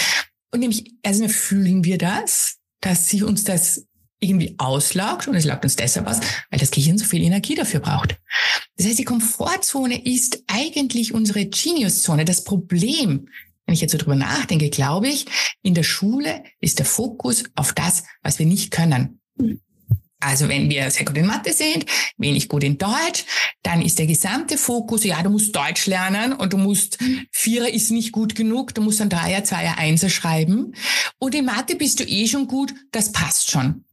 Und 0.51 0.61
nämlich, 0.61 0.95
also 1.05 1.29
fühlen 1.29 1.85
wir 1.85 1.99
das, 1.99 2.57
dass 2.81 3.11
sie 3.11 3.23
uns 3.23 3.45
das 3.45 3.87
irgendwie 4.25 4.55
auslaugt 4.59 5.29
und 5.29 5.35
es 5.35 5.45
laugt 5.45 5.65
uns 5.65 5.77
deshalb 5.77 6.07
aus, 6.07 6.21
weil 6.51 6.61
das 6.61 6.71
Gehirn 6.71 6.99
so 6.99 7.05
viel 7.05 7.23
Energie 7.23 7.55
dafür 7.55 7.81
braucht. 7.81 8.17
Das 8.77 8.87
heißt, 8.87 8.99
die 8.99 9.05
Komfortzone 9.05 10.05
ist 10.05 10.43
eigentlich 10.47 11.15
unsere 11.15 11.47
Geniuszone. 11.47 12.25
Das 12.25 12.45
Problem, 12.45 13.29
wenn 13.67 13.75
ich 13.75 13.81
jetzt 13.81 13.93
so 13.93 13.99
drüber 13.99 14.17
nachdenke, 14.17 14.71
glaube 14.71 15.09
ich, 15.09 15.27
in 15.63 15.75
der 15.75 15.85
Schule 15.85 16.45
ist 16.61 16.79
der 16.79 16.87
Fokus 16.87 17.45
auf 17.55 17.73
das, 17.73 18.05
was 18.23 18.39
wir 18.39 18.47
nicht 18.47 18.71
können. 18.71 19.21
Also 20.21 20.49
wenn 20.49 20.71
wir 20.71 20.91
sehr 20.91 21.05
gut 21.05 21.19
in 21.19 21.27
Mathe 21.27 21.53
sind, 21.53 21.85
wenig 22.17 22.49
gut 22.49 22.65
in 22.65 22.79
Deutsch, 22.79 23.27
dann 23.63 23.83
ist 23.83 23.99
der 23.99 24.07
gesamte 24.07 24.57
Fokus, 24.57 25.05
ja, 25.05 25.23
du 25.23 25.29
musst 25.29 25.55
Deutsch 25.55 25.87
lernen 25.87 26.33
und 26.33 26.55
du 26.55 26.57
musst, 26.57 26.99
Vierer 27.31 27.69
ist 27.69 27.91
nicht 27.91 28.13
gut 28.13 28.35
genug, 28.35 28.75
du 28.75 28.81
musst 28.81 29.01
dann 29.01 29.11
Dreier, 29.11 29.45
Zweier, 29.45 29.77
Einser 29.77 30.09
schreiben. 30.09 30.75
Und 31.19 31.35
in 31.35 31.45
Mathe 31.45 31.77
bist 31.77 32.01
du 32.01 32.05
eh 32.05 32.27
schon 32.27 32.49
gut, 32.49 32.75
das 32.91 33.13
passt 33.13 33.51
schon. 33.51 33.85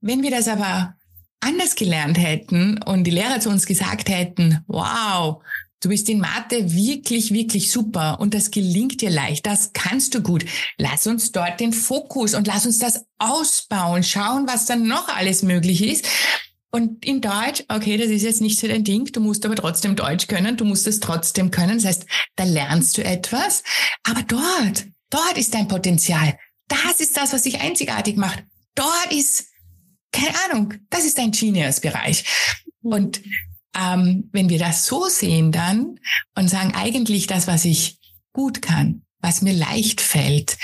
Wenn 0.00 0.22
wir 0.22 0.30
das 0.30 0.48
aber 0.48 0.94
anders 1.40 1.74
gelernt 1.74 2.18
hätten 2.18 2.82
und 2.82 3.04
die 3.04 3.10
Lehrer 3.10 3.40
zu 3.40 3.50
uns 3.50 3.66
gesagt 3.66 4.08
hätten, 4.08 4.64
wow, 4.66 5.42
Du 5.82 5.88
bist 5.88 6.08
in 6.08 6.20
Mathe 6.20 6.72
wirklich, 6.72 7.32
wirklich 7.32 7.72
super 7.72 8.20
und 8.20 8.34
das 8.34 8.52
gelingt 8.52 9.00
dir 9.00 9.10
leicht. 9.10 9.44
Das 9.46 9.72
kannst 9.72 10.14
du 10.14 10.22
gut. 10.22 10.44
Lass 10.78 11.08
uns 11.08 11.32
dort 11.32 11.58
den 11.58 11.72
Fokus 11.72 12.34
und 12.34 12.46
lass 12.46 12.66
uns 12.66 12.78
das 12.78 13.04
ausbauen, 13.18 14.04
schauen, 14.04 14.46
was 14.46 14.66
dann 14.66 14.86
noch 14.86 15.08
alles 15.08 15.42
möglich 15.42 15.82
ist. 15.82 16.06
Und 16.70 17.04
in 17.04 17.20
Deutsch, 17.20 17.64
okay, 17.66 17.96
das 17.96 18.10
ist 18.10 18.22
jetzt 18.22 18.40
nicht 18.40 18.60
so 18.60 18.68
dein 18.68 18.84
Ding, 18.84 19.06
du 19.06 19.20
musst 19.20 19.44
aber 19.44 19.56
trotzdem 19.56 19.96
Deutsch 19.96 20.28
können, 20.28 20.56
du 20.56 20.64
musst 20.64 20.86
es 20.86 21.00
trotzdem 21.00 21.50
können. 21.50 21.78
Das 21.78 21.84
heißt, 21.84 22.06
da 22.36 22.44
lernst 22.44 22.96
du 22.96 23.04
etwas, 23.04 23.64
aber 24.04 24.22
dort, 24.22 24.86
dort 25.10 25.36
ist 25.36 25.52
dein 25.52 25.66
Potenzial. 25.66 26.38
Das 26.68 27.00
ist 27.00 27.16
das, 27.16 27.32
was 27.32 27.42
dich 27.42 27.60
einzigartig 27.60 28.16
macht. 28.16 28.44
Dort 28.74 29.12
ist, 29.12 29.46
keine 30.12 30.34
Ahnung, 30.50 30.74
das 30.90 31.04
ist 31.04 31.18
dein 31.18 31.32
Genius-Bereich. 31.32 32.24
Und 32.82 33.22
ähm, 33.74 34.28
wenn 34.32 34.48
wir 34.48 34.58
das 34.58 34.86
so 34.86 35.06
sehen 35.06 35.52
dann 35.52 35.98
und 36.34 36.48
sagen, 36.48 36.74
eigentlich 36.74 37.26
das, 37.26 37.46
was 37.46 37.64
ich 37.64 37.98
gut 38.32 38.62
kann, 38.62 39.02
was 39.20 39.42
mir 39.42 39.52
leicht 39.52 40.00
fällt, 40.00 40.58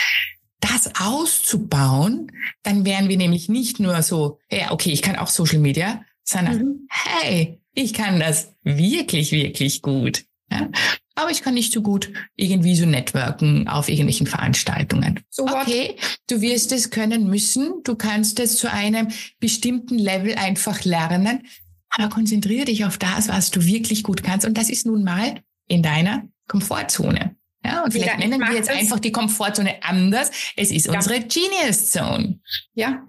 das 0.61 0.91
auszubauen, 1.00 2.33
dann 2.62 2.85
wären 2.85 3.09
wir 3.09 3.17
nämlich 3.17 3.49
nicht 3.49 3.81
nur 3.81 4.03
so, 4.03 4.38
ja, 4.50 4.73
okay, 4.73 4.91
ich 4.91 5.03
kann 5.03 5.17
auch 5.17 5.29
Social 5.29 5.61
Media, 5.61 6.05
sondern 6.25 6.59
mhm. 6.59 6.88
hey, 6.91 7.61
ich 7.75 7.95
kann 7.95 8.19
das 8.19 8.55
wirklich, 8.65 9.31
wirklich 9.31 9.83
gut. 9.83 10.25
Ja? 10.50 10.69
Aber 11.14 11.31
ich 11.31 11.43
kann 11.43 11.55
nicht 11.55 11.73
so 11.73 11.83
gut 11.83 12.12
irgendwie 12.37 12.76
so 12.76 12.87
networken 12.87 13.67
auf 13.67 13.88
irgendwelchen 13.88 14.26
Veranstaltungen. 14.26 15.21
So 15.31 15.47
okay, 15.47 15.97
du 16.28 16.40
wirst 16.40 16.71
es 16.73 16.90
können 16.90 17.28
müssen. 17.28 17.83
Du 17.83 17.97
kannst 17.97 18.38
es 18.38 18.57
zu 18.57 18.71
einem 18.71 19.09
bestimmten 19.40 19.99
Level 19.99 20.37
einfach 20.37 20.85
lernen. 20.85 21.47
Aber 21.90 22.09
konzentriere 22.09 22.67
dich 22.67 22.85
auf 22.85 22.99
das, 22.99 23.28
was 23.28 23.50
du 23.50 23.64
wirklich 23.64 24.05
gut 24.05 24.23
kannst. 24.23 24.47
Und 24.47 24.57
das 24.57 24.71
ist 24.71 24.87
nun 24.87 25.02
mal 25.02 25.43
in 25.67 25.83
deiner 25.83 26.28
Komfortzone. 26.47 27.37
Ja, 27.64 27.83
und 27.83 27.93
vielleicht 27.93 28.12
ja, 28.12 28.17
nennen 28.17 28.40
wir 28.40 28.55
jetzt 28.55 28.71
einfach 28.71 29.00
die 29.00 29.12
Komfortzone 29.12 29.83
anders. 29.83 30.31
Es 30.57 30.71
ist 30.71 30.87
ja. 30.87 30.93
unsere 30.93 31.21
Genius 31.21 31.90
Zone. 31.90 32.40
Ja. 32.75 33.02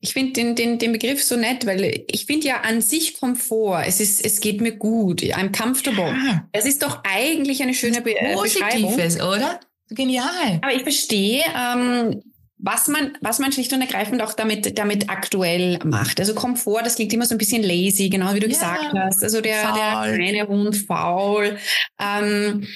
Ich 0.00 0.12
finde 0.12 0.32
den, 0.32 0.54
den, 0.54 0.78
den 0.78 0.92
Begriff 0.92 1.22
so 1.22 1.36
nett, 1.36 1.66
weil 1.66 2.04
ich 2.10 2.26
finde 2.26 2.48
ja 2.48 2.60
an 2.60 2.80
sich 2.80 3.18
Komfort, 3.18 3.84
es 3.86 4.00
ist, 4.00 4.24
es 4.24 4.40
geht 4.40 4.60
mir 4.60 4.72
gut, 4.72 5.22
I'm 5.22 5.56
comfortable. 5.56 6.08
Ja. 6.08 6.48
Das 6.52 6.66
ist 6.66 6.82
doch 6.82 7.02
eigentlich 7.04 7.62
eine 7.62 7.74
schöne 7.74 8.02
Be 8.02 8.14
Positives, 8.34 9.14
Beschreibung. 9.14 9.28
oder? 9.28 9.60
Genial. 9.88 10.58
Aber 10.62 10.72
ich 10.72 10.82
verstehe, 10.82 11.42
ähm, 11.56 12.22
was 12.62 12.88
man, 12.88 13.16
was 13.20 13.38
man 13.38 13.52
schlicht 13.52 13.72
und 13.72 13.80
ergreifend 13.80 14.22
auch 14.22 14.34
damit, 14.34 14.78
damit 14.78 15.08
aktuell 15.08 15.78
macht. 15.84 16.20
Also 16.20 16.34
Komfort, 16.34 16.82
das 16.84 16.96
klingt 16.96 17.12
immer 17.12 17.24
so 17.24 17.34
ein 17.34 17.38
bisschen 17.38 17.62
lazy, 17.62 18.10
genau 18.10 18.34
wie 18.34 18.40
du 18.40 18.46
ja, 18.46 18.52
gesagt 18.52 18.92
hast. 18.94 19.24
Also 19.24 19.40
der, 19.40 19.72
der 19.72 20.14
kleine 20.14 20.46
Hund 20.46 20.76
faul. 20.76 21.58
Ähm, 21.98 22.66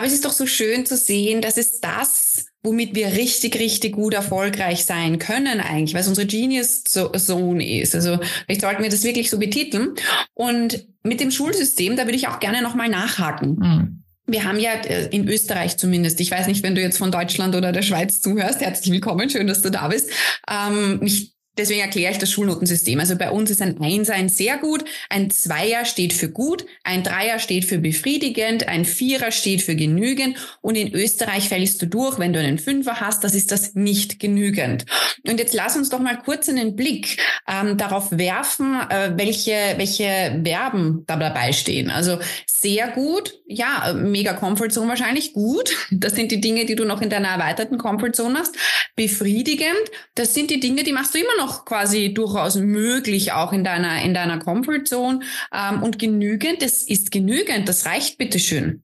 aber 0.00 0.06
es 0.06 0.14
ist 0.14 0.24
doch 0.24 0.32
so 0.32 0.46
schön 0.46 0.86
zu 0.86 0.96
sehen, 0.96 1.42
dass 1.42 1.58
es 1.58 1.78
das, 1.80 2.46
womit 2.62 2.94
wir 2.94 3.08
richtig, 3.08 3.60
richtig 3.60 3.92
gut 3.92 4.14
erfolgreich 4.14 4.86
sein 4.86 5.18
können 5.18 5.60
eigentlich, 5.60 5.92
was 5.92 6.08
unsere 6.08 6.26
Genius 6.26 6.84
Zone 6.84 7.80
ist. 7.82 7.94
Also 7.94 8.18
vielleicht 8.46 8.62
sollten 8.62 8.82
wir 8.82 8.88
das 8.88 9.04
wirklich 9.04 9.28
so 9.28 9.38
betiteln. 9.38 9.90
Und 10.32 10.86
mit 11.02 11.20
dem 11.20 11.30
Schulsystem, 11.30 11.96
da 11.96 12.06
würde 12.06 12.16
ich 12.16 12.28
auch 12.28 12.40
gerne 12.40 12.62
nochmal 12.62 12.88
nachhaken. 12.88 13.56
Mhm. 13.56 14.04
Wir 14.26 14.44
haben 14.44 14.58
ja 14.58 14.70
äh, 14.70 15.08
in 15.14 15.28
Österreich 15.28 15.76
zumindest, 15.76 16.18
ich 16.20 16.30
weiß 16.30 16.46
nicht, 16.46 16.62
wenn 16.62 16.74
du 16.74 16.80
jetzt 16.80 16.96
von 16.96 17.12
Deutschland 17.12 17.54
oder 17.54 17.70
der 17.70 17.82
Schweiz 17.82 18.22
zuhörst, 18.22 18.62
herzlich 18.62 18.90
willkommen, 18.92 19.28
schön, 19.28 19.48
dass 19.48 19.60
du 19.60 19.70
da 19.70 19.88
bist. 19.88 20.08
Ähm, 20.50 21.00
mich 21.00 21.34
Deswegen 21.60 21.82
erkläre 21.82 22.12
ich 22.12 22.16
das 22.16 22.30
Schulnotensystem. 22.30 22.98
Also 23.00 23.16
bei 23.16 23.30
uns 23.30 23.50
ist 23.50 23.60
ein 23.60 23.78
Einser 23.82 24.14
ein 24.14 24.30
sehr 24.30 24.56
gut, 24.56 24.82
ein 25.10 25.30
Zweier 25.30 25.84
steht 25.84 26.14
für 26.14 26.30
gut, 26.30 26.64
ein 26.84 27.02
Dreier 27.02 27.38
steht 27.38 27.66
für 27.66 27.76
befriedigend, 27.76 28.66
ein 28.66 28.86
Vierer 28.86 29.30
steht 29.30 29.60
für 29.60 29.76
genügend 29.76 30.38
und 30.62 30.74
in 30.76 30.94
Österreich 30.94 31.50
fällst 31.50 31.82
du 31.82 31.86
durch, 31.86 32.18
wenn 32.18 32.32
du 32.32 32.40
einen 32.40 32.58
Fünfer 32.58 32.98
hast, 33.00 33.24
das 33.24 33.34
ist 33.34 33.52
das 33.52 33.74
nicht 33.74 34.18
genügend. 34.18 34.86
Und 35.28 35.38
jetzt 35.38 35.52
lass 35.52 35.76
uns 35.76 35.90
doch 35.90 35.98
mal 35.98 36.16
kurz 36.16 36.48
einen 36.48 36.76
Blick 36.76 37.18
ähm, 37.46 37.76
darauf 37.76 38.10
werfen, 38.10 38.80
äh, 38.88 39.12
welche, 39.16 39.74
welche 39.76 40.40
Verben 40.42 41.04
da 41.06 41.16
dabei 41.16 41.52
stehen. 41.52 41.90
Also 41.90 42.18
sehr 42.46 42.88
gut, 42.88 43.34
ja, 43.46 43.94
mega 43.94 44.34
Comfort 44.34 44.70
Zone 44.70 44.88
wahrscheinlich 44.88 45.32
gut. 45.32 45.74
Das 45.90 46.14
sind 46.14 46.30
die 46.30 46.40
Dinge, 46.40 46.66
die 46.66 46.74
du 46.74 46.84
noch 46.84 47.02
in 47.02 47.10
deiner 47.10 47.28
erweiterten 47.28 47.78
Comfort 47.78 48.12
Zone 48.12 48.38
hast. 48.38 48.54
Befriedigend, 48.96 49.90
das 50.14 50.34
sind 50.34 50.50
die 50.50 50.60
Dinge, 50.60 50.84
die 50.84 50.92
machst 50.92 51.14
du 51.14 51.18
immer 51.18 51.36
noch 51.38 51.49
quasi 51.64 52.14
durchaus 52.14 52.56
möglich, 52.56 53.32
auch 53.32 53.52
in 53.52 53.64
deiner, 53.64 54.02
in 54.02 54.14
deiner 54.14 54.38
Comfort 54.38 54.84
Zone. 54.84 55.20
Ähm, 55.52 55.82
und 55.82 55.98
genügend, 55.98 56.62
das 56.62 56.82
ist 56.82 57.10
genügend, 57.10 57.68
das 57.68 57.86
reicht 57.86 58.18
bitteschön. 58.18 58.82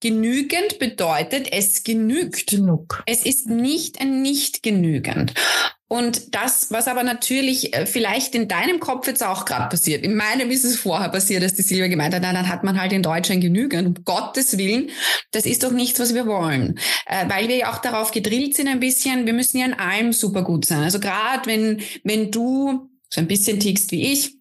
Genügend 0.00 0.78
bedeutet, 0.78 1.48
es 1.50 1.82
genügt. 1.82 2.48
Genug. 2.48 3.02
Es 3.06 3.24
ist 3.24 3.48
nicht 3.48 4.00
ein 4.00 4.20
nicht 4.20 4.62
genügend. 4.62 5.32
Und 5.86 6.34
das, 6.34 6.70
was 6.70 6.88
aber 6.88 7.02
natürlich 7.02 7.74
äh, 7.74 7.84
vielleicht 7.84 8.34
in 8.34 8.48
deinem 8.48 8.80
Kopf 8.80 9.06
jetzt 9.06 9.22
auch 9.22 9.44
gerade 9.44 9.68
passiert, 9.68 10.02
in 10.02 10.16
meinem 10.16 10.50
ist 10.50 10.64
es 10.64 10.76
vorher 10.76 11.10
passiert, 11.10 11.42
dass 11.42 11.54
die 11.54 11.62
Silvia 11.62 11.88
gemeint 11.88 12.14
hat, 12.14 12.22
na, 12.22 12.32
dann 12.32 12.48
hat 12.48 12.64
man 12.64 12.80
halt 12.80 12.92
in 12.92 13.02
Deutschland 13.02 13.42
genügend, 13.42 13.86
um 13.86 14.04
Gottes 14.04 14.56
Willen, 14.56 14.90
das 15.32 15.44
ist 15.44 15.62
doch 15.62 15.72
nichts, 15.72 16.00
was 16.00 16.14
wir 16.14 16.26
wollen. 16.26 16.78
Äh, 17.06 17.28
weil 17.28 17.48
wir 17.48 17.56
ja 17.56 17.72
auch 17.72 17.78
darauf 17.78 18.12
gedrillt 18.12 18.56
sind 18.56 18.68
ein 18.68 18.80
bisschen, 18.80 19.26
wir 19.26 19.34
müssen 19.34 19.58
ja 19.58 19.66
in 19.66 19.74
allem 19.74 20.12
super 20.14 20.42
gut 20.42 20.64
sein. 20.64 20.82
Also 20.82 21.00
gerade 21.00 21.46
wenn, 21.46 21.82
wenn 22.02 22.30
du 22.30 22.88
so 23.10 23.20
ein 23.20 23.28
bisschen 23.28 23.60
tickst 23.60 23.92
wie 23.92 24.10
ich, 24.10 24.34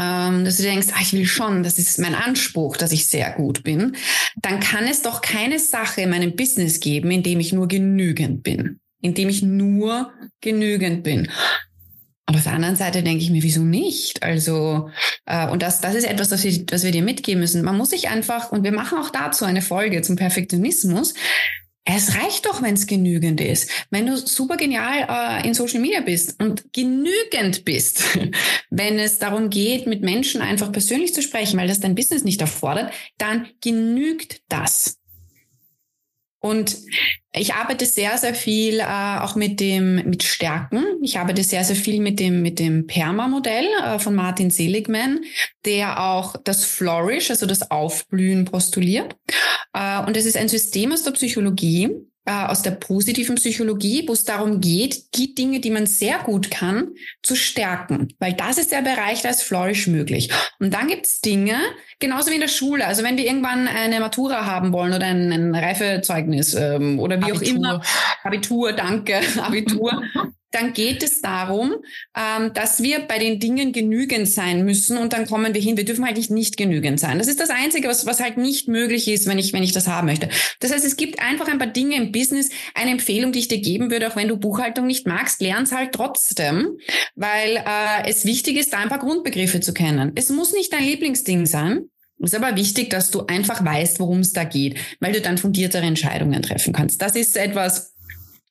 ähm, 0.00 0.44
dass 0.44 0.56
du 0.56 0.64
denkst, 0.64 0.88
ah, 0.94 1.00
ich 1.00 1.12
will 1.12 1.26
schon, 1.26 1.62
das 1.62 1.78
ist 1.78 2.00
mein 2.00 2.16
Anspruch, 2.16 2.76
dass 2.76 2.90
ich 2.90 3.06
sehr 3.06 3.30
gut 3.30 3.62
bin, 3.62 3.96
dann 4.42 4.58
kann 4.58 4.84
es 4.84 5.02
doch 5.02 5.20
keine 5.20 5.60
Sache 5.60 6.00
in 6.00 6.10
meinem 6.10 6.34
Business 6.34 6.80
geben, 6.80 7.12
in 7.12 7.22
dem 7.22 7.38
ich 7.38 7.52
nur 7.52 7.68
genügend 7.68 8.42
bin 8.42 8.80
indem 9.00 9.28
ich 9.28 9.42
nur 9.42 10.12
genügend 10.40 11.02
bin. 11.02 11.28
Und 12.28 12.36
auf 12.36 12.42
der 12.42 12.54
anderen 12.54 12.76
Seite 12.76 13.04
denke 13.04 13.22
ich 13.22 13.30
mir, 13.30 13.44
wieso 13.44 13.62
nicht? 13.62 14.22
Also, 14.24 14.90
äh, 15.26 15.48
und 15.48 15.62
das, 15.62 15.80
das 15.80 15.94
ist 15.94 16.04
etwas, 16.04 16.32
was 16.32 16.42
wir, 16.42 16.64
was 16.70 16.82
wir 16.82 16.90
dir 16.90 17.02
mitgeben 17.02 17.40
müssen. 17.40 17.64
Man 17.64 17.76
muss 17.76 17.90
sich 17.90 18.08
einfach, 18.08 18.50
und 18.50 18.64
wir 18.64 18.72
machen 18.72 18.98
auch 18.98 19.10
dazu 19.10 19.44
eine 19.44 19.62
Folge 19.62 20.02
zum 20.02 20.16
Perfektionismus. 20.16 21.14
Es 21.84 22.16
reicht 22.16 22.46
doch, 22.46 22.62
wenn 22.62 22.74
es 22.74 22.88
genügend 22.88 23.40
ist. 23.40 23.70
Wenn 23.90 24.06
du 24.06 24.16
super 24.16 24.56
genial 24.56 25.06
äh, 25.08 25.46
in 25.46 25.54
Social 25.54 25.78
Media 25.78 26.00
bist 26.00 26.42
und 26.42 26.72
genügend 26.72 27.64
bist, 27.64 28.18
wenn 28.70 28.98
es 28.98 29.18
darum 29.18 29.48
geht, 29.48 29.86
mit 29.86 30.02
Menschen 30.02 30.42
einfach 30.42 30.72
persönlich 30.72 31.14
zu 31.14 31.22
sprechen, 31.22 31.60
weil 31.60 31.68
das 31.68 31.78
dein 31.78 31.94
Business 31.94 32.24
nicht 32.24 32.40
erfordert, 32.40 32.92
dann 33.18 33.46
genügt 33.60 34.42
das. 34.48 34.98
Und 36.46 36.76
ich 37.34 37.54
arbeite 37.54 37.86
sehr, 37.86 38.16
sehr 38.18 38.34
viel 38.34 38.78
äh, 38.78 39.18
auch 39.20 39.34
mit 39.34 39.58
dem 39.58 39.96
mit 40.08 40.22
Stärken. 40.22 40.84
Ich 41.02 41.18
arbeite 41.18 41.42
sehr, 41.42 41.64
sehr 41.64 41.76
viel 41.76 42.00
mit 42.00 42.20
dem 42.20 42.40
mit 42.40 42.58
dem 42.58 42.86
Perma-Modell 42.86 43.66
äh, 43.84 43.98
von 43.98 44.14
Martin 44.14 44.50
Seligman, 44.50 45.24
der 45.64 46.00
auch 46.02 46.36
das 46.44 46.64
Flourish, 46.64 47.30
also 47.30 47.46
das 47.46 47.70
Aufblühen, 47.70 48.44
postuliert. 48.44 49.16
Äh, 49.72 50.04
und 50.06 50.16
es 50.16 50.24
ist 50.24 50.36
ein 50.36 50.48
System 50.48 50.92
aus 50.92 51.02
der 51.02 51.10
Psychologie, 51.12 51.90
aus 52.26 52.62
der 52.62 52.72
positiven 52.72 53.36
Psychologie, 53.36 54.04
wo 54.06 54.12
es 54.12 54.24
darum 54.24 54.60
geht, 54.60 55.14
die 55.16 55.34
Dinge, 55.34 55.60
die 55.60 55.70
man 55.70 55.86
sehr 55.86 56.18
gut 56.18 56.50
kann, 56.50 56.88
zu 57.22 57.36
stärken. 57.36 58.08
Weil 58.18 58.32
das 58.32 58.58
ist 58.58 58.72
der 58.72 58.82
Bereich, 58.82 59.22
da 59.22 59.28
ist 59.28 59.42
Flourish 59.42 59.86
möglich. 59.86 60.30
Und 60.58 60.74
dann 60.74 60.88
gibt 60.88 61.06
es 61.06 61.20
Dinge, 61.20 61.56
genauso 62.00 62.30
wie 62.30 62.34
in 62.34 62.40
der 62.40 62.48
Schule. 62.48 62.86
Also 62.86 63.04
wenn 63.04 63.16
wir 63.16 63.24
irgendwann 63.24 63.68
eine 63.68 64.00
Matura 64.00 64.44
haben 64.44 64.72
wollen 64.72 64.92
oder 64.92 65.06
ein, 65.06 65.32
ein 65.32 65.54
Reifezeugnis 65.54 66.54
ähm, 66.54 66.98
oder 66.98 67.20
wie 67.20 67.32
Abitur. 67.32 67.38
auch 67.38 67.56
immer, 67.56 67.82
Abitur, 68.24 68.72
danke, 68.72 69.20
Abitur, 69.40 70.02
dann 70.56 70.72
geht 70.72 71.02
es 71.02 71.20
darum, 71.20 71.76
ähm, 72.16 72.52
dass 72.54 72.82
wir 72.82 73.00
bei 73.00 73.18
den 73.18 73.38
Dingen 73.38 73.72
genügend 73.72 74.28
sein 74.28 74.64
müssen 74.64 74.96
und 74.96 75.12
dann 75.12 75.26
kommen 75.26 75.54
wir 75.54 75.60
hin. 75.60 75.76
Wir 75.76 75.84
dürfen 75.84 76.04
halt 76.04 76.16
nicht 76.30 76.56
genügend 76.56 76.98
sein. 76.98 77.18
Das 77.18 77.28
ist 77.28 77.40
das 77.40 77.50
Einzige, 77.50 77.88
was, 77.88 78.06
was 78.06 78.20
halt 78.20 78.38
nicht 78.38 78.68
möglich 78.68 79.08
ist, 79.08 79.26
wenn 79.26 79.38
ich, 79.38 79.52
wenn 79.52 79.62
ich 79.62 79.72
das 79.72 79.86
haben 79.86 80.06
möchte. 80.06 80.28
Das 80.60 80.72
heißt, 80.72 80.84
es 80.84 80.96
gibt 80.96 81.20
einfach 81.20 81.48
ein 81.48 81.58
paar 81.58 81.66
Dinge 81.66 81.96
im 81.96 82.10
Business, 82.10 82.48
eine 82.74 82.90
Empfehlung, 82.90 83.32
die 83.32 83.40
ich 83.40 83.48
dir 83.48 83.60
geben 83.60 83.90
würde, 83.90 84.10
auch 84.10 84.16
wenn 84.16 84.28
du 84.28 84.38
Buchhaltung 84.38 84.86
nicht 84.86 85.06
magst, 85.06 85.42
lern's 85.42 85.72
halt 85.72 85.92
trotzdem, 85.92 86.78
weil 87.14 87.56
äh, 87.56 88.08
es 88.08 88.24
wichtig 88.24 88.56
ist, 88.56 88.72
da 88.72 88.78
ein 88.78 88.88
paar 88.88 88.98
Grundbegriffe 88.98 89.60
zu 89.60 89.74
kennen. 89.74 90.12
Es 90.14 90.30
muss 90.30 90.52
nicht 90.52 90.72
dein 90.72 90.84
Lieblingsding 90.84 91.46
sein. 91.46 91.90
Es 92.18 92.32
ist 92.32 92.42
aber 92.42 92.56
wichtig, 92.56 92.88
dass 92.88 93.10
du 93.10 93.26
einfach 93.26 93.62
weißt, 93.62 94.00
worum 94.00 94.20
es 94.20 94.32
da 94.32 94.44
geht, 94.44 94.78
weil 95.00 95.12
du 95.12 95.20
dann 95.20 95.36
fundiertere 95.36 95.84
Entscheidungen 95.84 96.40
treffen 96.40 96.72
kannst. 96.72 97.02
Das 97.02 97.14
ist 97.14 97.36
etwas, 97.36 97.95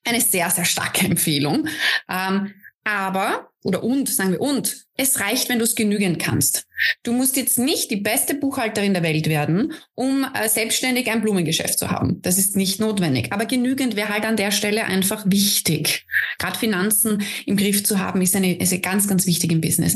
eine 0.06 0.22
sehr, 0.22 0.50
sehr 0.50 0.66
starke 0.66 1.06
Empfehlung. 1.06 1.68
Ähm, 2.10 2.54
aber, 2.88 3.50
oder 3.64 3.84
und, 3.84 4.08
sagen 4.08 4.34
wir 4.34 4.42
und, 4.42 4.86
es 4.96 5.20
reicht, 5.20 5.50
wenn 5.50 5.58
du 5.58 5.66
es 5.66 5.74
genügend 5.74 6.20
kannst. 6.20 6.68
Du 7.02 7.14
musst 7.14 7.36
jetzt 7.36 7.58
nicht 7.58 7.90
die 7.90 7.96
beste 7.96 8.36
Buchhalterin 8.36 8.94
der 8.94 9.02
Welt 9.02 9.28
werden, 9.28 9.74
um 9.96 10.24
äh, 10.24 10.48
selbstständig 10.48 11.10
ein 11.10 11.22
Blumengeschäft 11.22 11.80
zu 11.80 11.90
haben. 11.90 12.22
Das 12.22 12.38
ist 12.38 12.56
nicht 12.56 12.80
notwendig. 12.80 13.34
Aber 13.34 13.46
genügend 13.46 13.96
wäre 13.96 14.10
halt 14.10 14.24
an 14.24 14.38
der 14.38 14.52
Stelle 14.52 14.86
einfach 14.86 15.24
wichtig. 15.26 16.06
Gerade 16.38 16.60
Finanzen 16.60 17.24
im 17.48 17.58
Griff 17.58 17.84
zu 17.84 18.00
haben, 18.00 18.22
ist 18.22 18.36
eine, 18.36 18.56
ist 18.56 18.72
eine 18.72 18.82
ganz, 18.82 19.08
ganz 19.08 19.26
wichtig 19.26 19.52
im 19.52 19.62
Business. 19.62 19.96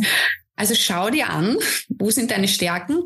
Also 0.55 0.73
schau 0.73 1.11
dir 1.11 1.29
an, 1.29 1.57
wo 1.89 2.09
sind 2.09 2.31
deine 2.31 2.47
Stärken, 2.47 3.03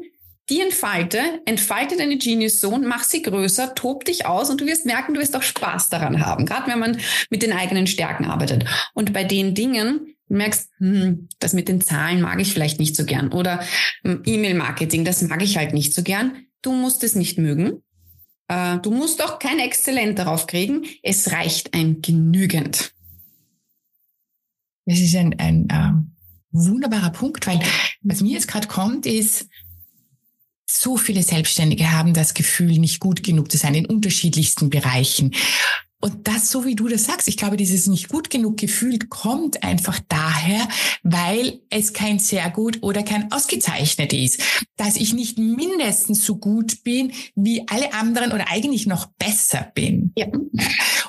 die 0.50 0.62
entfalte, 0.62 1.20
entfalte 1.46 1.96
deine 1.96 2.18
Genius 2.18 2.60
Zone, 2.60 2.86
mach 2.88 3.04
sie 3.04 3.22
größer, 3.22 3.76
tob 3.76 4.06
dich 4.06 4.26
aus 4.26 4.50
und 4.50 4.60
du 4.60 4.66
wirst 4.66 4.86
merken, 4.86 5.14
du 5.14 5.22
wirst 5.22 5.36
auch 5.36 5.42
Spaß 5.44 5.90
daran 5.90 6.26
haben, 6.26 6.46
gerade 6.46 6.70
wenn 6.70 6.80
man 6.80 7.00
mit 7.30 7.42
den 7.42 7.54
eigenen 7.54 7.88
Stärken 7.88 8.26
arbeitet. 8.26 8.66
Und 8.94 9.14
bei 9.14 9.24
den 9.24 9.56
Dingen, 9.56 10.14
merkst, 10.28 10.70
hm, 10.80 11.30
das 11.40 11.54
mit 11.54 11.68
den 11.70 11.82
Zahlen 11.82 12.22
mag 12.22 12.42
ich 12.42 12.52
vielleicht 12.52 12.80
nicht 12.80 12.96
so 12.96 13.06
gern 13.06 13.32
oder 13.32 13.64
hm, 14.04 14.24
E-Mail-Marketing, 14.26 15.06
das 15.06 15.22
mag 15.22 15.42
ich 15.42 15.58
halt 15.58 15.74
nicht 15.74 15.94
so 15.94 16.04
gern. 16.04 16.46
Du 16.62 16.74
musst 16.74 17.04
es 17.04 17.16
nicht 17.16 17.38
mögen. 17.38 17.84
Äh, 18.48 18.80
du 18.80 18.92
musst 18.92 19.24
auch 19.24 19.40
kein 19.40 19.60
Exzellent 19.60 20.20
darauf 20.20 20.48
kriegen. 20.48 20.86
Es 21.02 21.32
reicht 21.32 21.74
ein 21.74 22.02
genügend. 22.02 22.94
Das 24.86 25.00
ist 25.00 25.16
ein, 25.16 25.40
ein 25.40 25.70
äh, 25.70 25.92
wunderbarer 26.52 27.12
Punkt, 27.12 27.48
weil 27.48 27.60
was 28.02 28.22
mir 28.22 28.34
jetzt 28.34 28.48
gerade 28.48 28.68
kommt, 28.68 29.06
ist, 29.06 29.48
so 30.82 30.98
viele 30.98 31.24
Selbstständige 31.24 31.92
haben 31.92 32.14
das 32.14 32.34
Gefühl, 32.34 32.80
nicht 32.80 33.00
gut 33.00 33.24
genug 33.24 33.52
zu 33.52 33.58
sein 33.58 33.76
in 33.76 33.86
unterschiedlichsten 33.86 34.70
Bereichen. 34.70 35.34
Und 36.04 36.28
das, 36.28 36.52
so 36.52 36.66
wie 36.66 36.76
du 36.76 36.90
das 36.90 37.06
sagst, 37.06 37.30
ich 37.30 37.38
glaube, 37.38 37.56
dieses 37.56 37.88
nicht 37.88 38.10
gut 38.10 38.30
genug 38.30 38.58
Gefühl 38.58 39.00
kommt 39.00 39.64
einfach 39.64 40.02
daher, 40.10 40.68
weil 41.02 41.62
es 41.70 41.94
kein 41.94 42.20
sehr 42.20 42.50
gut 42.50 42.80
oder 42.82 43.04
kein 43.04 43.32
ausgezeichnet 43.32 44.12
ist. 44.12 44.42
Dass 44.76 44.98
ich 44.98 45.14
nicht 45.14 45.38
mindestens 45.38 46.26
so 46.26 46.36
gut 46.36 46.84
bin 46.84 47.14
wie 47.36 47.66
alle 47.70 47.94
anderen 47.94 48.34
oder 48.34 48.52
eigentlich 48.52 48.86
noch 48.86 49.06
besser 49.18 49.72
bin. 49.74 50.12
Ja. 50.18 50.28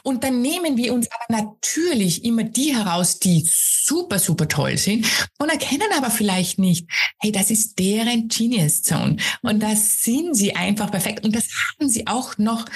Und 0.05 0.23
dann 0.23 0.41
nehmen 0.41 0.77
wir 0.77 0.95
uns 0.95 1.09
aber 1.11 1.43
natürlich 1.43 2.25
immer 2.25 2.45
die 2.45 2.77
heraus, 2.77 3.19
die 3.19 3.45
super, 3.51 4.21
super 4.21 4.47
toll 4.47 4.79
sind 4.79 5.09
und 5.41 5.49
erkennen 5.49 5.89
aber 5.97 6.13
vielleicht 6.13 6.61
nicht, 6.61 6.89
hey, 7.19 7.33
das 7.33 7.51
ist 7.51 7.81
deren 7.81 8.29
Genius 8.29 8.83
Zone. 8.83 9.17
Und 9.43 9.61
das 9.61 10.03
sind 10.03 10.37
sie 10.37 10.55
einfach 10.55 10.93
perfekt. 10.93 11.25
Und 11.25 11.35
das 11.35 11.49
haben 11.81 11.89
sie 11.89 12.07
auch 12.07 12.39
noch 12.39 12.67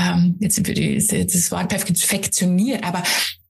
ähm, 0.00 0.36
jetzt 0.40 0.58
ist 0.58 1.12
das 1.12 1.50
Wort 1.50 1.68
perfektioniert, 1.68 2.84
aber 2.84 3.02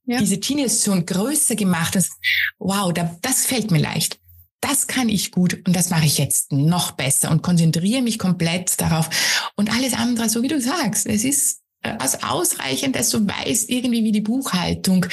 ja. 0.04 0.19
diese 0.19 0.38
Genius 0.38 0.83
Zone 0.83 1.04
größer 1.04 1.54
gemacht 1.54 1.97
ist, 1.97 2.12
wow, 2.59 2.92
da, 2.92 3.16
das 3.23 3.47
fällt 3.47 3.71
mir 3.71 3.78
leicht. 3.78 4.19
Das 4.61 4.87
kann 4.87 5.09
ich 5.09 5.30
gut 5.30 5.54
und 5.66 5.75
das 5.75 5.88
mache 5.90 6.04
ich 6.04 6.19
jetzt 6.19 6.52
noch 6.52 6.92
besser 6.92 7.30
und 7.30 7.42
konzentriere 7.42 8.02
mich 8.02 8.19
komplett 8.19 8.78
darauf. 8.80 9.09
Und 9.57 9.73
alles 9.73 9.95
andere, 9.95 10.28
so 10.28 10.42
wie 10.42 10.49
du 10.49 10.61
sagst, 10.61 11.07
es 11.07 11.25
ist 11.25 11.61
also 11.83 12.19
ausreichend, 12.19 12.95
dass 12.95 13.09
du 13.11 13.26
weißt 13.26 13.71
irgendwie, 13.71 14.04
wie 14.04 14.12
die 14.12 14.21
Buchhaltung 14.21 15.07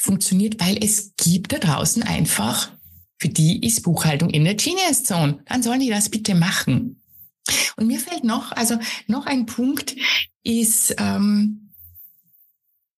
funktioniert, 0.00 0.60
weil 0.60 0.82
es 0.82 1.12
gibt 1.16 1.52
da 1.52 1.58
draußen 1.58 2.02
einfach, 2.02 2.72
für 3.18 3.28
die 3.28 3.64
ist 3.64 3.82
Buchhaltung 3.82 4.30
in 4.30 4.44
der 4.44 4.54
Genius 4.54 5.04
Zone. 5.04 5.40
Dann 5.46 5.62
sollen 5.62 5.80
die 5.80 5.90
das 5.90 6.08
bitte 6.08 6.34
machen. 6.34 7.00
Und 7.76 7.86
mir 7.86 8.00
fällt 8.00 8.24
noch, 8.24 8.52
also 8.52 8.78
noch 9.06 9.26
ein 9.26 9.46
Punkt 9.46 9.96
ist 10.42 10.94
ähm, 10.98 11.72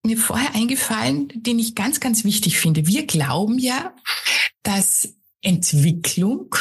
mir 0.03 0.17
vorher 0.17 0.55
eingefallen, 0.55 1.29
den 1.35 1.59
ich 1.59 1.75
ganz, 1.75 2.01
ganz 2.01 2.25
wichtig 2.25 2.59
finde. 2.59 2.87
Wir 2.87 3.07
glauben 3.07 3.59
ja, 3.59 3.95
dass 4.63 5.15
Entwicklung 5.43 6.55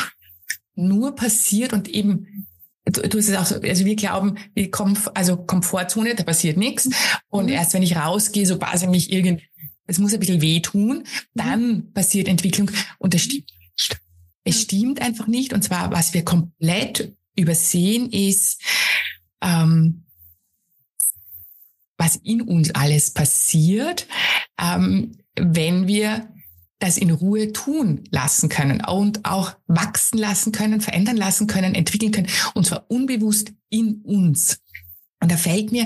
nur 0.75 1.15
passiert 1.15 1.73
und 1.73 1.87
eben 1.87 2.47
du, 2.85 3.01
du 3.01 3.17
hast 3.17 3.29
es 3.29 3.35
auch 3.35 3.45
so, 3.45 3.55
also 3.55 3.85
wir 3.85 3.95
glauben, 3.95 4.35
wir 4.53 4.71
kommen, 4.71 4.97
also 5.13 5.37
Komfortzone, 5.37 6.15
da 6.15 6.23
passiert 6.23 6.57
nichts. 6.57 6.89
Und 7.27 7.45
mhm. 7.45 7.51
erst 7.51 7.73
wenn 7.73 7.83
ich 7.83 7.95
rausgehe, 7.95 8.45
so 8.45 8.57
quasi 8.57 8.87
mich 8.87 9.11
irgendwie, 9.11 9.43
es 9.85 9.99
muss 9.99 10.13
ein 10.13 10.19
bisschen 10.19 10.41
wehtun, 10.41 11.03
dann 11.33 11.67
mhm. 11.67 11.93
passiert 11.93 12.27
Entwicklung. 12.27 12.71
Und 12.97 13.13
das 13.13 13.21
stimmt. 13.21 13.51
Es 14.43 14.61
stimmt 14.61 15.01
einfach 15.01 15.27
nicht. 15.27 15.53
Und 15.53 15.63
zwar, 15.63 15.91
was 15.91 16.13
wir 16.13 16.23
komplett 16.23 17.15
übersehen, 17.39 18.11
ist, 18.11 18.61
ähm, 19.41 20.05
was 21.97 22.15
in 22.17 22.41
uns 22.41 22.71
alles 22.71 23.11
passiert, 23.11 24.07
ähm, 24.59 25.17
wenn 25.35 25.87
wir 25.87 26.29
das 26.79 26.97
in 26.97 27.11
Ruhe 27.11 27.51
tun 27.51 28.05
lassen 28.09 28.47
können 28.47 28.83
und 28.85 29.25
auch 29.25 29.55
wachsen 29.67 30.17
lassen 30.17 30.53
können, 30.53 30.79
verändern 30.79 31.17
lassen 31.17 31.47
können, 31.47 31.75
entwickeln 31.75 32.13
können, 32.13 32.29
und 32.53 32.65
zwar 32.65 32.85
unbewusst 32.89 33.51
in 33.69 34.01
uns. 34.03 34.59
Und 35.21 35.29
da 35.29 35.35
fällt 35.35 35.73
mir, 35.73 35.85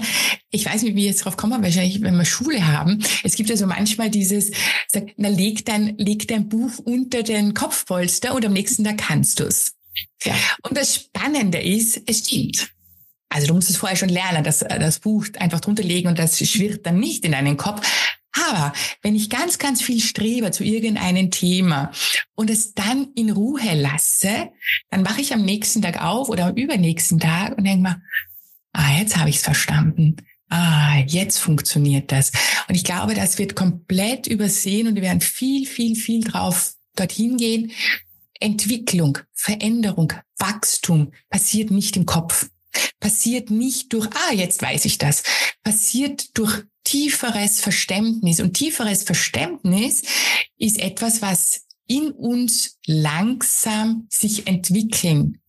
ich 0.52 0.68
weiß 0.68 0.84
nicht, 0.84 0.92
wie 0.92 0.98
wir 0.98 1.06
jetzt 1.06 1.26
drauf 1.26 1.38
kommen, 1.38 1.63
wahrscheinlich, 1.63 2.02
wenn 2.02 2.16
wir 2.16 2.26
Schule 2.26 2.68
haben. 2.68 3.04
Es 3.24 3.36
gibt 3.36 3.50
ja 3.50 3.58
so 3.58 3.66
manchmal 3.66 4.12
dieses, 4.12 4.52
sag, 4.88 5.08
na, 5.18 5.30
leg 5.30 5.66
dein, 5.66 5.98
leg 5.98 6.28
dein 6.28 6.50
Buch 6.50 6.78
unter 6.78 7.24
den 7.24 7.56
Kopfpolster 7.56 8.36
und 8.36 8.46
am 8.46 8.54
nächsten 8.54 8.84
Tag 8.84 9.00
kannst 9.00 9.39
du's. 9.39 9.74
Ja. 10.23 10.36
Und 10.63 10.77
das 10.77 10.95
Spannende 10.95 11.60
ist, 11.60 12.01
es 12.06 12.19
stimmt. 12.19 12.69
Also 13.29 13.47
du 13.47 13.53
musst 13.56 13.69
es 13.69 13.77
vorher 13.77 13.97
schon 13.97 14.10
lernen, 14.10 14.43
das, 14.43 14.60
das 14.60 14.99
Buch 14.99 15.25
einfach 15.39 15.60
drunter 15.60 15.84
legen 15.84 16.08
und 16.08 16.19
das 16.19 16.38
schwirrt 16.38 16.86
dann 16.86 16.99
nicht 16.99 17.25
in 17.25 17.32
deinen 17.32 17.58
Kopf. 17.58 17.82
Aber 18.36 18.73
wenn 19.01 19.15
ich 19.15 19.29
ganz, 19.29 19.58
ganz 19.58 19.82
viel 19.82 20.01
strebe 20.01 20.51
zu 20.51 20.63
irgendeinem 20.63 21.29
Thema 21.29 21.91
und 22.36 22.49
es 22.49 22.73
dann 22.73 23.10
in 23.15 23.32
Ruhe 23.32 23.73
lasse, 23.73 24.49
dann 24.89 25.06
wache 25.06 25.21
ich 25.21 25.34
am 25.34 25.45
nächsten 25.45 25.82
Tag 25.82 26.01
auf 26.01 26.29
oder 26.29 26.47
am 26.47 26.56
übernächsten 26.56 27.19
Tag 27.19 27.58
und 27.58 27.63
denke 27.63 27.84
mal, 27.84 28.01
ah, 28.73 28.97
jetzt 28.97 29.17
habe 29.17 29.29
ich 29.29 29.38
es 29.38 29.43
verstanden. 29.43 30.17
Ah, 30.49 30.99
jetzt 31.08 31.39
funktioniert 31.39 32.12
das. 32.12 32.32
Und 32.67 32.75
ich 32.75 32.84
glaube, 32.84 33.13
das 33.13 33.38
wird 33.38 33.56
komplett 33.56 34.27
übersehen 34.27 34.88
und 34.88 34.95
wir 34.95 35.01
werden 35.01 35.21
viel, 35.21 35.65
viel, 35.65 35.95
viel 35.95 36.23
drauf 36.23 36.73
dorthin 36.95 37.38
gehen. 37.38 37.71
Entwicklung, 38.39 39.19
Veränderung, 39.34 40.13
Wachstum 40.38 41.12
passiert 41.30 41.72
nicht 41.72 41.96
im 41.96 42.06
Kopf 42.06 42.48
passiert 43.00 43.52
nicht 43.52 43.93
durch, 43.93 44.08
ah, 44.08 44.34
jetzt 44.34 44.62
weiß 44.62 44.86
ich 44.86 44.98
das, 44.98 45.24
passiert 45.63 46.38
durch 46.38 46.63
tieferes 46.84 47.62
Verständnis. 47.62 48.39
Und 48.39 48.54
tieferes 48.54 49.04
Verständnis 49.04 50.04
ist 50.58 50.80
etwas, 50.80 51.22
was 51.22 51.65
in 51.88 52.12
uns 52.12 52.80
langsam 52.86 54.08
sich 54.10 54.48
entwickeln 54.48 55.39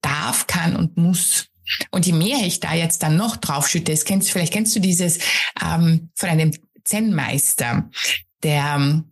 darf, 0.00 0.46
kann 0.46 0.76
und 0.76 0.96
muss. 0.96 1.48
Und 1.90 2.06
je 2.06 2.12
mehr 2.12 2.40
ich 2.44 2.60
da 2.60 2.74
jetzt 2.74 3.02
dann 3.02 3.16
noch 3.16 3.36
draufschütte, 3.36 3.92
das 3.92 4.04
kennst, 4.04 4.30
vielleicht 4.30 4.52
kennst 4.52 4.76
du 4.76 4.80
dieses 4.80 5.18
ähm, 5.62 6.10
von 6.14 6.28
einem 6.28 6.52
Zen-Meister, 6.84 7.88
der, 8.42 9.04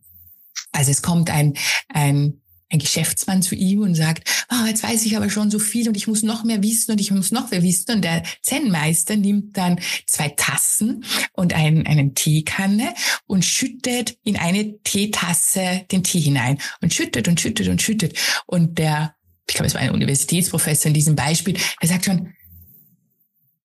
also 0.73 0.91
es 0.91 1.01
kommt 1.01 1.31
ein, 1.31 1.55
ein 1.89 2.42
ein 2.73 2.79
Geschäftsmann 2.79 3.43
zu 3.43 3.55
ihm 3.55 3.81
und 3.81 3.95
sagt, 3.95 4.29
oh, 4.51 4.67
jetzt 4.67 4.83
weiß 4.83 5.05
ich 5.05 5.17
aber 5.17 5.29
schon 5.31 5.51
so 5.51 5.59
viel 5.59 5.89
und 5.89 5.97
ich 5.97 6.07
muss 6.07 6.23
noch 6.23 6.43
mehr 6.43 6.63
wissen 6.63 6.93
und 6.93 7.01
ich 7.01 7.11
muss 7.11 7.31
noch 7.31 7.51
mehr 7.51 7.63
wissen. 7.63 7.93
Und 7.93 8.03
der 8.03 8.23
Zen-Meister 8.41 9.17
nimmt 9.17 9.57
dann 9.57 9.79
zwei 10.07 10.31
Tassen 10.31 11.05
und 11.33 11.53
einen, 11.53 11.87
einen 11.87 12.15
Teekanne 12.15 12.95
und 13.27 13.45
schüttet 13.45 14.17
in 14.25 14.37
eine 14.37 14.79
Teetasse 14.83 15.85
den 15.93 16.03
Tee 16.03 16.21
hinein 16.21 16.59
und 16.81 16.95
schüttet 16.95 17.29
und 17.29 17.41
schüttet 17.41 17.69
und 17.69 17.83
schüttet. 17.83 18.19
Und 18.47 18.79
der, 18.79 19.15
ich 19.47 19.55
glaube, 19.55 19.67
es 19.67 19.75
war 19.75 19.83
ein 19.83 19.91
Universitätsprofessor 19.91 20.89
in 20.89 20.95
diesem 20.95 21.15
Beispiel, 21.15 21.59
der 21.81 21.89
sagt 21.89 22.07
schon, 22.07 22.33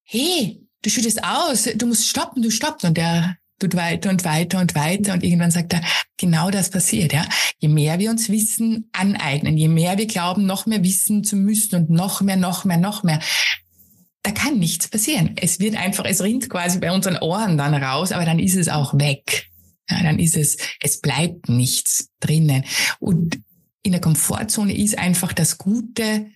hey, 0.02 0.60
du 0.82 0.90
schüttest 0.90 1.24
aus, 1.24 1.68
du 1.74 1.86
musst 1.86 2.08
stoppen, 2.08 2.42
du 2.42 2.50
stoppst. 2.50 2.84
Und 2.84 2.96
der 2.96 3.38
tut 3.58 3.74
weiter 3.74 4.10
und 4.10 4.24
weiter 4.24 4.60
und 4.60 4.74
weiter 4.74 5.14
und 5.14 5.24
irgendwann 5.24 5.50
sagt 5.50 5.72
er, 5.72 5.82
genau 6.16 6.50
das 6.50 6.70
passiert, 6.70 7.12
ja. 7.12 7.24
Je 7.58 7.68
mehr 7.68 7.98
wir 7.98 8.10
uns 8.10 8.28
Wissen 8.28 8.88
aneignen, 8.92 9.56
je 9.56 9.68
mehr 9.68 9.98
wir 9.98 10.06
glauben, 10.06 10.46
noch 10.46 10.66
mehr 10.66 10.82
wissen 10.82 11.24
zu 11.24 11.36
müssen 11.36 11.74
und 11.76 11.90
noch 11.90 12.20
mehr, 12.20 12.36
noch 12.36 12.64
mehr, 12.64 12.76
noch 12.78 13.02
mehr, 13.02 13.20
da 14.22 14.30
kann 14.32 14.58
nichts 14.58 14.88
passieren. 14.88 15.34
Es 15.40 15.58
wird 15.60 15.76
einfach, 15.76 16.04
es 16.04 16.22
rinnt 16.22 16.50
quasi 16.50 16.78
bei 16.78 16.92
unseren 16.92 17.18
Ohren 17.18 17.56
dann 17.56 17.74
raus, 17.74 18.12
aber 18.12 18.24
dann 18.24 18.38
ist 18.38 18.56
es 18.56 18.68
auch 18.68 18.94
weg. 18.98 19.46
Ja, 19.90 20.02
dann 20.02 20.18
ist 20.18 20.36
es, 20.36 20.58
es 20.82 21.00
bleibt 21.00 21.48
nichts 21.48 22.10
drinnen. 22.20 22.64
Und 22.98 23.40
in 23.82 23.92
der 23.92 24.00
Komfortzone 24.00 24.76
ist 24.76 24.98
einfach 24.98 25.32
das 25.32 25.56
Gute, 25.56 26.26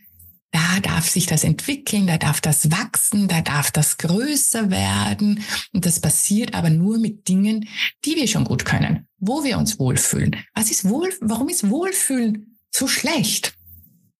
da 0.52 0.80
darf 0.80 1.08
sich 1.08 1.26
das 1.26 1.44
entwickeln, 1.44 2.06
da 2.06 2.18
darf 2.18 2.40
das 2.40 2.70
wachsen, 2.70 3.26
da 3.26 3.40
darf 3.40 3.70
das 3.70 3.98
größer 3.98 4.70
werden. 4.70 5.42
Und 5.72 5.86
das 5.86 5.98
passiert 5.98 6.54
aber 6.54 6.70
nur 6.70 6.98
mit 6.98 7.26
Dingen, 7.28 7.68
die 8.04 8.16
wir 8.16 8.28
schon 8.28 8.44
gut 8.44 8.64
können, 8.64 9.08
wo 9.18 9.44
wir 9.44 9.58
uns 9.58 9.78
wohlfühlen. 9.78 10.36
Was 10.54 10.70
ist 10.70 10.88
wohl, 10.88 11.12
warum 11.20 11.48
ist 11.48 11.68
Wohlfühlen 11.68 12.58
so 12.70 12.86
schlecht? 12.86 13.54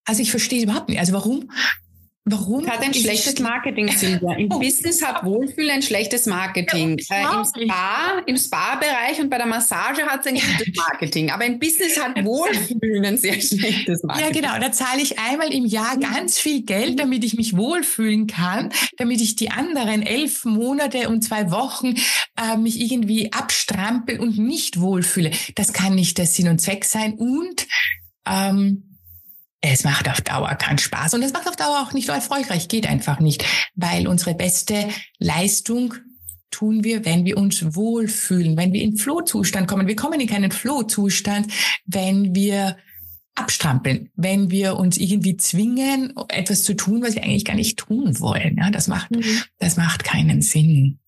Also 0.04 0.22
ich 0.22 0.30
verstehe 0.30 0.64
überhaupt 0.64 0.88
nicht. 0.88 0.98
Also 0.98 1.12
warum 1.12 1.50
Warum? 2.24 2.68
Hat 2.68 2.80
ein 2.82 2.94
schlechtes 2.94 3.40
Marketing, 3.40 3.88
Silvia. 3.88 4.34
Im 4.36 4.48
oh. 4.52 4.60
Business 4.60 5.02
hat 5.02 5.24
Wohlfühlen 5.24 5.70
ein 5.70 5.82
schlechtes 5.82 6.26
Marketing. 6.26 6.96
Ja, 7.10 7.16
äh, 7.16 7.36
Im 7.36 7.44
Spa, 7.44 8.22
im 8.26 8.36
Spa-Bereich 8.36 9.20
und 9.20 9.28
bei 9.28 9.38
der 9.38 9.46
Massage 9.46 10.02
hat 10.02 10.20
es 10.20 10.26
ein 10.26 10.34
gutes 10.34 10.72
Marketing. 10.76 11.30
Aber 11.32 11.44
im 11.44 11.58
Business 11.58 12.00
hat 12.00 12.24
Wohlfühlen 12.24 13.04
ein 13.04 13.18
sehr 13.18 13.40
schlechtes 13.40 14.04
Marketing. 14.04 14.34
Ja, 14.34 14.40
genau. 14.40 14.64
Da 14.64 14.70
zahle 14.70 15.02
ich 15.02 15.18
einmal 15.18 15.52
im 15.52 15.66
Jahr 15.66 15.96
ganz 15.98 16.38
viel 16.38 16.62
Geld, 16.62 17.00
damit 17.00 17.24
ich 17.24 17.34
mich 17.34 17.56
wohlfühlen 17.56 18.28
kann, 18.28 18.72
damit 18.98 19.20
ich 19.20 19.34
die 19.34 19.50
anderen 19.50 20.02
elf 20.02 20.44
Monate 20.44 21.08
und 21.08 21.22
zwei 21.22 21.50
Wochen 21.50 21.96
äh, 22.36 22.56
mich 22.56 22.80
irgendwie 22.80 23.32
abstrampel 23.32 24.20
und 24.20 24.38
nicht 24.38 24.80
wohlfühle. 24.80 25.32
Das 25.56 25.72
kann 25.72 25.96
nicht 25.96 26.18
der 26.18 26.26
Sinn 26.26 26.46
und 26.46 26.60
Zweck 26.60 26.84
sein. 26.84 27.14
Und 27.14 27.66
ähm, 28.28 28.91
es 29.62 29.84
macht 29.84 30.08
auf 30.08 30.20
Dauer 30.20 30.54
keinen 30.56 30.78
Spaß 30.78 31.14
und 31.14 31.22
es 31.22 31.32
macht 31.32 31.48
auf 31.48 31.56
Dauer 31.56 31.86
auch 31.86 31.92
nicht 31.92 32.08
erfolgreich, 32.08 32.68
geht 32.68 32.86
einfach 32.86 33.20
nicht, 33.20 33.44
weil 33.74 34.08
unsere 34.08 34.34
beste 34.34 34.88
Leistung 35.18 35.94
tun 36.50 36.84
wir, 36.84 37.04
wenn 37.04 37.24
wir 37.24 37.38
uns 37.38 37.74
wohlfühlen, 37.74 38.56
wenn 38.56 38.72
wir 38.72 38.82
in 38.82 38.96
Flohzustand 38.96 39.68
kommen. 39.68 39.86
Wir 39.86 39.96
kommen 39.96 40.20
in 40.20 40.28
keinen 40.28 40.50
Flohzustand, 40.50 41.50
wenn 41.86 42.34
wir 42.34 42.76
abstrampeln, 43.34 44.10
wenn 44.14 44.50
wir 44.50 44.76
uns 44.76 44.98
irgendwie 44.98 45.36
zwingen, 45.36 46.12
etwas 46.28 46.64
zu 46.64 46.74
tun, 46.74 47.02
was 47.02 47.14
wir 47.14 47.22
eigentlich 47.22 47.46
gar 47.46 47.54
nicht 47.54 47.78
tun 47.78 48.20
wollen. 48.20 48.58
Ja, 48.58 48.70
das 48.70 48.88
macht, 48.88 49.12
mhm. 49.12 49.24
das 49.58 49.76
macht 49.76 50.04
keinen 50.04 50.42
Sinn 50.42 50.98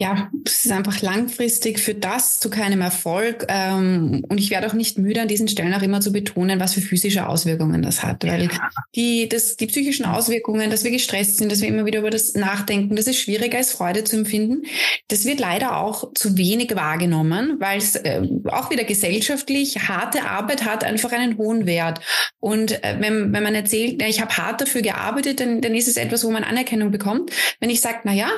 ja, 0.00 0.30
es 0.44 0.64
ist 0.64 0.70
einfach 0.70 1.02
langfristig 1.02 1.80
für 1.80 1.94
das 1.94 2.38
zu 2.38 2.50
keinem 2.50 2.82
Erfolg. 2.82 3.46
Ähm, 3.48 4.24
und 4.28 4.38
ich 4.38 4.50
werde 4.50 4.68
auch 4.68 4.72
nicht 4.72 4.96
müde, 4.96 5.20
an 5.20 5.26
diesen 5.26 5.48
Stellen 5.48 5.74
auch 5.74 5.82
immer 5.82 6.00
zu 6.00 6.12
betonen, 6.12 6.60
was 6.60 6.74
für 6.74 6.80
physische 6.80 7.26
Auswirkungen 7.26 7.82
das 7.82 8.04
hat. 8.04 8.24
Weil 8.24 8.44
ja. 8.44 8.70
die, 8.94 9.28
das, 9.28 9.56
die 9.56 9.66
psychischen 9.66 10.06
Auswirkungen, 10.06 10.70
dass 10.70 10.84
wir 10.84 10.92
gestresst 10.92 11.38
sind, 11.38 11.50
dass 11.50 11.62
wir 11.62 11.68
immer 11.68 11.84
wieder 11.84 11.98
über 11.98 12.10
das 12.10 12.34
nachdenken, 12.34 12.94
dass 12.94 13.08
es 13.08 13.20
schwieriger 13.20 13.58
ist, 13.58 13.72
Freude 13.72 14.04
zu 14.04 14.18
empfinden, 14.18 14.62
das 15.08 15.24
wird 15.24 15.40
leider 15.40 15.78
auch 15.78 16.12
zu 16.14 16.38
wenig 16.38 16.76
wahrgenommen, 16.76 17.56
weil 17.58 17.78
es 17.78 17.96
äh, 17.96 18.22
auch 18.52 18.70
wieder 18.70 18.84
gesellschaftlich 18.84 19.88
harte 19.88 20.22
Arbeit 20.26 20.64
hat 20.64 20.84
einfach 20.84 21.10
einen 21.10 21.38
hohen 21.38 21.66
Wert. 21.66 22.00
Und 22.38 22.84
äh, 22.84 22.98
wenn, 23.00 23.32
wenn 23.32 23.42
man 23.42 23.56
erzählt, 23.56 24.00
ich 24.00 24.20
habe 24.20 24.36
hart 24.36 24.60
dafür 24.60 24.82
gearbeitet, 24.82 25.40
dann, 25.40 25.60
dann 25.60 25.74
ist 25.74 25.88
es 25.88 25.96
etwas, 25.96 26.24
wo 26.24 26.30
man 26.30 26.44
Anerkennung 26.44 26.92
bekommt. 26.92 27.32
Wenn 27.58 27.70
ich 27.70 27.80
sage, 27.80 27.98
na 28.04 28.12
ja, 28.12 28.30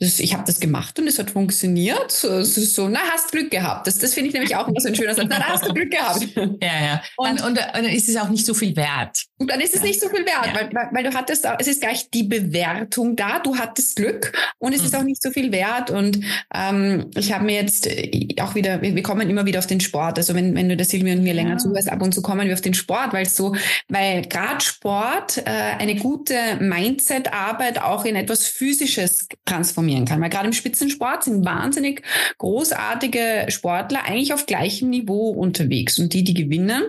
das, 0.00 0.18
ich 0.18 0.34
habe 0.34 0.44
das 0.44 0.58
gemacht 0.58 0.98
und 0.98 1.06
es 1.06 1.18
hat 1.18 1.30
funktioniert. 1.30 2.10
So, 2.10 2.42
so, 2.42 2.88
na, 2.88 2.98
hast 3.12 3.30
Glück 3.30 3.50
gehabt. 3.50 3.86
Das, 3.86 3.98
das 3.98 4.14
finde 4.14 4.28
ich 4.28 4.34
nämlich 4.34 4.56
auch 4.56 4.66
immer 4.66 4.80
so 4.80 4.88
ein 4.88 4.94
schöner 4.94 5.14
Satz. 5.14 5.26
Na, 5.28 5.38
hast 5.38 5.66
du 5.66 5.72
Glück 5.72 5.90
gehabt. 5.90 6.26
Ja, 6.60 6.84
ja. 6.84 7.02
Und, 7.16 7.42
und, 7.42 7.58
und, 7.58 7.58
dann 7.58 7.84
ist 7.84 8.08
es 8.08 8.16
auch 8.16 8.28
nicht 8.28 8.44
so 8.44 8.54
viel 8.54 8.74
wert. 8.76 9.24
Und 9.36 9.50
dann 9.50 9.60
ist 9.60 9.74
es 9.74 9.80
ja. 9.80 9.88
nicht 9.88 10.00
so 10.00 10.08
viel 10.08 10.24
wert, 10.24 10.46
ja. 10.46 10.54
weil, 10.54 10.72
weil, 10.72 10.88
weil, 10.92 11.02
du 11.04 11.12
hattest, 11.12 11.44
es 11.58 11.66
ist 11.66 11.80
gleich 11.80 12.08
die 12.10 12.22
Bewertung 12.22 13.16
da, 13.16 13.40
du 13.40 13.56
hattest 13.56 13.96
Glück 13.96 14.32
und 14.58 14.72
es 14.72 14.80
mhm. 14.80 14.86
ist 14.86 14.96
auch 14.96 15.02
nicht 15.02 15.20
so 15.20 15.30
viel 15.32 15.50
wert. 15.50 15.90
Und 15.90 16.20
ähm, 16.54 17.10
ich 17.16 17.32
habe 17.32 17.44
mir 17.44 17.56
jetzt 17.56 17.88
äh, 17.88 18.28
auch 18.40 18.54
wieder, 18.54 18.80
wir 18.80 19.02
kommen 19.02 19.28
immer 19.28 19.44
wieder 19.44 19.58
auf 19.58 19.66
den 19.66 19.80
Sport. 19.80 20.18
Also 20.18 20.34
wenn, 20.34 20.54
wenn 20.54 20.68
du 20.68 20.76
das 20.76 20.90
Silvia 20.90 21.14
und 21.14 21.24
mir 21.24 21.34
länger 21.34 21.50
ja. 21.50 21.58
zuhörst, 21.58 21.90
ab 21.90 22.00
und 22.00 22.14
zu 22.14 22.22
kommen 22.22 22.46
wir 22.46 22.54
auf 22.54 22.60
den 22.60 22.74
Sport, 22.74 23.12
weil 23.12 23.26
so, 23.26 23.56
weil 23.88 24.22
gerade 24.22 24.64
Sport 24.64 25.38
äh, 25.38 25.50
eine 25.50 25.96
gute 25.96 26.36
Mindset-Arbeit 26.60 27.82
auch 27.82 28.04
in 28.04 28.14
etwas 28.14 28.46
Physisches 28.46 29.26
transformieren 29.44 30.04
kann. 30.04 30.20
Weil 30.20 30.30
gerade 30.30 30.46
im 30.46 30.52
Spitzensport 30.52 31.24
sind 31.24 31.44
wahnsinnig 31.44 32.02
großartige 32.38 33.46
Sportler 33.48 34.04
eigentlich 34.04 34.32
auf 34.32 34.46
gleichem 34.46 34.90
Niveau 34.90 35.30
unterwegs. 35.30 35.98
Und 35.98 36.12
die, 36.12 36.22
die 36.22 36.34
gewinnen, 36.34 36.84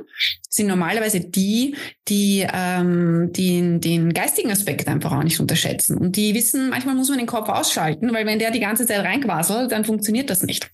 sind 0.55 0.67
normalerweise 0.67 1.19
die, 1.19 1.75
die 2.08 2.44
ähm, 2.53 3.31
die 3.31 3.79
den 3.79 4.13
geistigen 4.13 4.51
Aspekt 4.51 4.88
einfach 4.88 5.12
auch 5.12 5.23
nicht 5.23 5.39
unterschätzen. 5.39 5.97
Und 5.97 6.15
die 6.15 6.34
wissen, 6.34 6.69
manchmal 6.69 6.95
muss 6.95 7.10
man 7.10 7.17
den 7.17 7.27
Kopf 7.27 7.49
ausschalten, 7.49 8.13
weil 8.13 8.25
wenn 8.25 8.39
der 8.39 8.51
die 8.51 8.60
ganze 8.60 8.86
Zeit 8.86 9.03
reinquasselt, 9.03 9.71
dann 9.71 9.86
funktioniert 9.86 10.29
das 10.29 10.43
nicht. 10.43 10.69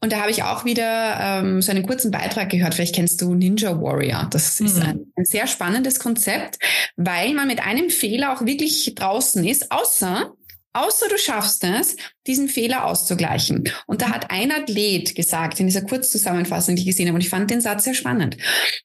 Und 0.00 0.12
da 0.12 0.20
habe 0.20 0.30
ich 0.30 0.42
auch 0.42 0.64
wieder 0.64 1.18
ähm, 1.20 1.62
so 1.62 1.72
einen 1.72 1.84
kurzen 1.84 2.10
Beitrag 2.10 2.50
gehört. 2.50 2.74
Vielleicht 2.74 2.94
kennst 2.94 3.20
du 3.22 3.34
Ninja 3.34 3.80
Warrior. 3.80 4.28
Das 4.30 4.60
mhm. 4.60 4.66
ist 4.66 4.80
ein, 4.80 5.12
ein, 5.16 5.24
sehr 5.24 5.46
spannendes 5.46 5.98
Konzept, 5.98 6.58
weil 6.96 7.32
man 7.34 7.48
mit 7.48 7.66
einem 7.66 7.90
Fehler 7.90 8.32
auch 8.32 8.44
wirklich 8.44 8.94
draußen 8.94 9.44
ist, 9.44 9.72
außer 9.72 10.32
Außer 10.76 11.08
du 11.08 11.16
schaffst 11.16 11.64
es, 11.64 11.96
diesen 12.26 12.50
Fehler 12.50 12.84
auszugleichen. 12.84 13.64
Und 13.86 14.02
da 14.02 14.10
hat 14.10 14.30
ein 14.30 14.52
Athlet 14.52 15.14
gesagt, 15.14 15.58
in 15.58 15.66
dieser 15.66 15.80
Kurzzusammenfassung, 15.80 16.76
die 16.76 16.82
ich 16.82 16.88
gesehen 16.88 17.08
habe, 17.08 17.14
und 17.14 17.22
ich 17.22 17.30
fand 17.30 17.50
den 17.50 17.62
Satz 17.62 17.84
sehr 17.84 17.94
spannend. 17.94 18.36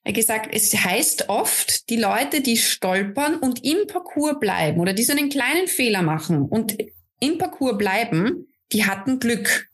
Er 0.06 0.12
hat 0.12 0.16
gesagt, 0.16 0.50
es 0.54 0.74
heißt 0.74 1.28
oft, 1.28 1.90
die 1.90 1.98
Leute, 1.98 2.40
die 2.40 2.56
stolpern 2.56 3.36
und 3.36 3.66
im 3.66 3.88
Parcours 3.88 4.40
bleiben 4.40 4.80
oder 4.80 4.94
die 4.94 5.04
so 5.04 5.12
einen 5.12 5.28
kleinen 5.28 5.68
Fehler 5.68 6.02
machen 6.02 6.44
und 6.44 6.78
im 7.20 7.38
Parcours 7.38 7.78
bleiben, 7.78 8.48
die 8.72 8.86
hatten 8.86 9.20
Glück. 9.20 9.68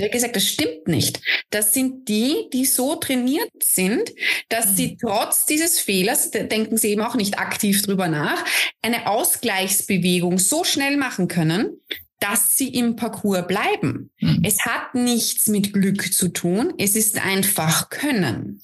Hat 0.00 0.12
gesagt, 0.12 0.36
das 0.36 0.46
stimmt 0.46 0.88
nicht. 0.88 1.20
Das 1.50 1.72
sind 1.72 2.08
die, 2.08 2.48
die 2.52 2.64
so 2.64 2.96
trainiert 2.96 3.50
sind, 3.62 4.12
dass 4.48 4.76
sie 4.76 4.92
mhm. 4.92 4.98
trotz 5.00 5.46
dieses 5.46 5.80
Fehlers, 5.80 6.30
denken 6.30 6.76
sie 6.76 6.90
eben 6.90 7.02
auch 7.02 7.14
nicht 7.14 7.38
aktiv 7.38 7.82
drüber 7.82 8.08
nach, 8.08 8.44
eine 8.82 9.06
Ausgleichsbewegung 9.06 10.38
so 10.38 10.64
schnell 10.64 10.96
machen 10.96 11.28
können, 11.28 11.80
dass 12.20 12.56
sie 12.56 12.68
im 12.68 12.96
Parcours 12.96 13.46
bleiben. 13.46 14.10
Mhm. 14.20 14.42
Es 14.44 14.64
hat 14.64 14.94
nichts 14.94 15.46
mit 15.46 15.72
Glück 15.72 16.12
zu 16.12 16.28
tun, 16.28 16.74
es 16.78 16.96
ist 16.96 17.24
einfach 17.24 17.90
Können. 17.90 18.60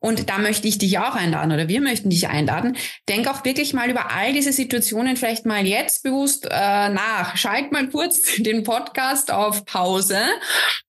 Und 0.00 0.28
da 0.28 0.38
möchte 0.38 0.68
ich 0.68 0.78
dich 0.78 0.98
auch 0.98 1.14
einladen 1.14 1.52
oder 1.52 1.68
wir 1.68 1.80
möchten 1.80 2.10
dich 2.10 2.28
einladen. 2.28 2.76
Denk 3.08 3.28
auch 3.28 3.44
wirklich 3.44 3.74
mal 3.74 3.90
über 3.90 4.10
all 4.12 4.32
diese 4.32 4.52
Situationen 4.52 5.16
vielleicht 5.16 5.46
mal 5.46 5.66
jetzt 5.66 6.02
bewusst 6.02 6.46
äh, 6.46 6.88
nach. 6.88 7.36
Schalt 7.36 7.72
mal 7.72 7.88
kurz 7.88 8.36
den 8.38 8.62
Podcast 8.62 9.30
auf 9.32 9.64
Pause 9.64 10.18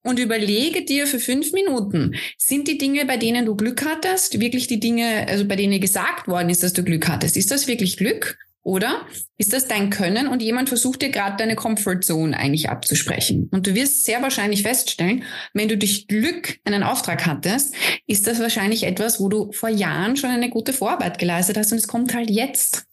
und 0.02 0.18
überlege 0.18 0.84
dir 0.84 1.06
für 1.06 1.20
fünf 1.20 1.52
Minuten, 1.52 2.14
sind 2.38 2.68
die 2.68 2.78
Dinge, 2.78 3.04
bei 3.04 3.16
denen 3.16 3.46
du 3.46 3.56
Glück 3.56 3.84
hattest, 3.84 4.40
wirklich 4.40 4.66
die 4.66 4.80
Dinge, 4.80 5.26
also 5.28 5.44
bei 5.44 5.56
denen 5.56 5.80
gesagt 5.80 6.28
worden 6.28 6.50
ist, 6.50 6.62
dass 6.62 6.72
du 6.72 6.82
Glück 6.82 7.08
hattest, 7.08 7.36
ist 7.36 7.50
das 7.50 7.66
wirklich 7.66 7.96
Glück? 7.96 8.38
Oder 8.62 9.06
ist 9.38 9.54
das 9.54 9.68
dein 9.68 9.88
Können 9.88 10.28
und 10.28 10.42
jemand 10.42 10.68
versucht 10.68 11.00
dir 11.00 11.08
gerade 11.08 11.36
deine 11.38 11.56
Comfortzone 11.56 12.36
eigentlich 12.36 12.68
abzusprechen? 12.68 13.48
Und 13.52 13.66
du 13.66 13.74
wirst 13.74 14.04
sehr 14.04 14.20
wahrscheinlich 14.20 14.62
feststellen, 14.62 15.24
wenn 15.54 15.68
du 15.68 15.78
durch 15.78 16.08
Glück 16.08 16.58
einen 16.64 16.82
Auftrag 16.82 17.24
hattest, 17.24 17.74
ist 18.06 18.26
das 18.26 18.38
wahrscheinlich 18.38 18.82
etwas, 18.82 19.18
wo 19.18 19.28
du 19.28 19.50
vor 19.52 19.70
Jahren 19.70 20.16
schon 20.16 20.30
eine 20.30 20.50
gute 20.50 20.74
Vorarbeit 20.74 21.18
geleistet 21.18 21.56
hast 21.56 21.72
und 21.72 21.78
es 21.78 21.88
kommt 21.88 22.14
halt 22.14 22.28
jetzt. 22.28 22.84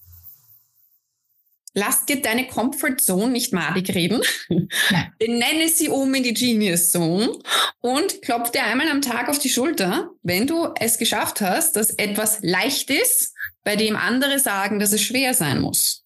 Lass 1.73 2.05
dir 2.05 2.21
deine 2.21 2.47
Comfortzone 2.47 3.31
nicht 3.31 3.53
madig 3.53 3.93
reden. 3.93 4.21
Benenne 5.19 5.67
sie 5.67 5.89
um 5.89 6.11
in 6.15 6.23
die 6.23 6.33
Genius 6.33 6.91
Zone 6.91 7.37
und 7.81 8.21
klopf 8.23 8.49
dir 8.49 8.63
einmal 8.63 8.87
am 8.87 9.03
Tag 9.03 9.29
auf 9.29 9.37
die 9.37 9.49
Schulter, 9.49 10.09
wenn 10.23 10.47
du 10.47 10.69
es 10.79 10.97
geschafft 10.97 11.41
hast, 11.41 11.75
dass 11.75 11.91
etwas 11.91 12.39
leicht 12.41 12.89
ist 12.89 13.35
bei 13.67 13.75
dem 13.75 13.97
andere 13.97 14.39
sagen, 14.39 14.79
dass 14.79 14.93
es 14.93 15.01
schwer 15.01 15.33
sein 15.33 15.59
muss. 15.59 16.05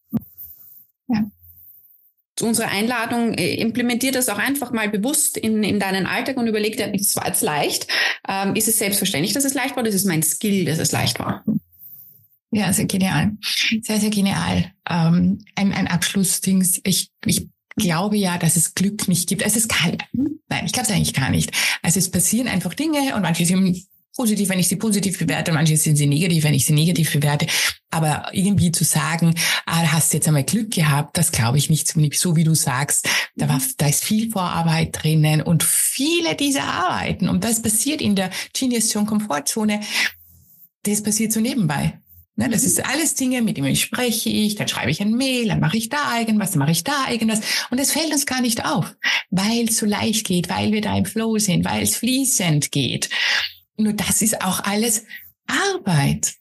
Ja. 1.07 1.29
Zu 2.35 2.47
unserer 2.47 2.69
Einladung, 2.69 3.35
äh, 3.35 3.53
implementiert 3.53 4.15
das 4.15 4.29
auch 4.29 4.39
einfach 4.39 4.71
mal 4.71 4.89
bewusst 4.89 5.37
in, 5.37 5.63
in 5.63 5.79
deinen 5.79 6.07
Alltag 6.07 6.37
und 6.37 6.47
überleg 6.47 6.75
dir, 6.77 6.91
es 6.95 7.15
war 7.15 7.27
jetzt 7.27 7.43
leicht. 7.43 7.85
Ähm, 8.27 8.55
ist 8.55 8.67
es 8.67 8.79
selbstverständlich, 8.79 9.33
dass 9.33 9.45
es 9.45 9.53
leicht 9.53 9.75
war? 9.75 9.83
Das 9.83 9.93
ist 9.93 10.07
mein 10.07 10.23
Skill, 10.23 10.65
dass 10.65 10.79
es 10.79 10.91
leicht 10.91 11.19
war. 11.19 11.45
Ja, 12.49 12.73
sehr 12.73 12.85
genial. 12.85 13.33
Sehr, 13.83 13.99
sehr 13.99 14.09
genial. 14.09 14.71
Ähm, 14.89 15.45
ein, 15.53 15.71
ein 15.71 15.87
Abschlussding. 15.87 16.67
Ich, 16.83 17.11
ich 17.25 17.47
glaube 17.75 18.17
ja, 18.17 18.39
dass 18.39 18.55
es 18.55 18.73
Glück 18.73 19.07
nicht 19.07 19.29
gibt. 19.29 19.43
Es 19.43 19.55
ist 19.55 19.69
kein, 19.69 19.99
nein, 20.49 20.65
ich 20.65 20.71
glaube 20.71 20.87
es 20.89 20.95
eigentlich 20.95 21.13
gar 21.13 21.29
nicht. 21.29 21.51
Also 21.83 21.99
es 21.99 22.09
passieren 22.09 22.47
einfach 22.47 22.73
Dinge 22.73 23.13
und 23.15 23.21
manche 23.21 23.45
sind 23.45 23.85
positiv, 24.15 24.49
wenn 24.49 24.59
ich 24.59 24.67
sie 24.67 24.75
positiv 24.75 25.17
bewerte, 25.17 25.51
manche 25.51 25.77
sind 25.77 25.95
sie 25.95 26.07
negativ, 26.07 26.43
wenn 26.43 26.53
ich 26.53 26.65
sie 26.65 26.73
negativ 26.73 27.13
bewerte. 27.13 27.47
Aber 27.89 28.29
irgendwie 28.31 28.71
zu 28.71 28.83
sagen, 28.83 29.35
ah, 29.65 29.83
hast 29.91 30.13
jetzt 30.13 30.27
einmal 30.27 30.43
Glück 30.43 30.71
gehabt, 30.71 31.17
das 31.17 31.31
glaube 31.31 31.57
ich 31.57 31.69
nicht 31.69 31.93
so, 32.17 32.35
wie 32.35 32.43
du 32.43 32.55
sagst. 32.55 33.07
Da 33.35 33.49
war, 33.49 33.61
da 33.77 33.87
ist 33.87 34.03
viel 34.03 34.31
Vorarbeit 34.31 34.89
drinnen 35.01 35.41
und 35.41 35.63
viele 35.63 36.35
dieser 36.35 36.63
Arbeiten, 36.63 37.29
und 37.29 37.43
das 37.43 37.61
passiert 37.61 38.01
in 38.01 38.15
der 38.15 38.29
Genius 38.53 38.89
Zone 38.89 39.05
Komfortzone, 39.05 39.81
das 40.83 41.03
passiert 41.03 41.31
so 41.31 41.39
nebenbei. 41.39 41.99
Ne, 42.37 42.47
das 42.49 42.63
ist 42.63 42.83
alles 42.85 43.13
Dinge, 43.15 43.41
mit 43.41 43.57
denen 43.57 43.75
spreche 43.75 44.29
ich, 44.29 44.55
dann 44.55 44.67
schreibe 44.67 44.89
ich 44.89 45.01
ein 45.01 45.11
Mail, 45.11 45.49
dann 45.49 45.59
mache 45.59 45.77
ich 45.77 45.89
da 45.89 46.17
irgendwas, 46.17 46.51
dann 46.51 46.59
mache 46.59 46.71
ich 46.71 46.83
da 46.83 47.09
irgendwas. 47.09 47.41
Und 47.69 47.77
es 47.77 47.91
fällt 47.91 48.13
uns 48.13 48.25
gar 48.25 48.41
nicht 48.41 48.65
auf, 48.65 48.95
weil 49.31 49.65
es 49.67 49.77
so 49.77 49.85
leicht 49.85 50.25
geht, 50.25 50.49
weil 50.49 50.71
wir 50.71 50.81
da 50.81 50.97
im 50.97 51.05
Flow 51.05 51.37
sind, 51.37 51.65
weil 51.65 51.83
es 51.83 51.97
fließend 51.97 52.71
geht. 52.71 53.09
Nur 53.77 53.93
das 53.93 54.21
ist 54.21 54.41
auch 54.41 54.61
alles 54.61 55.05
Arbeit. 55.47 56.33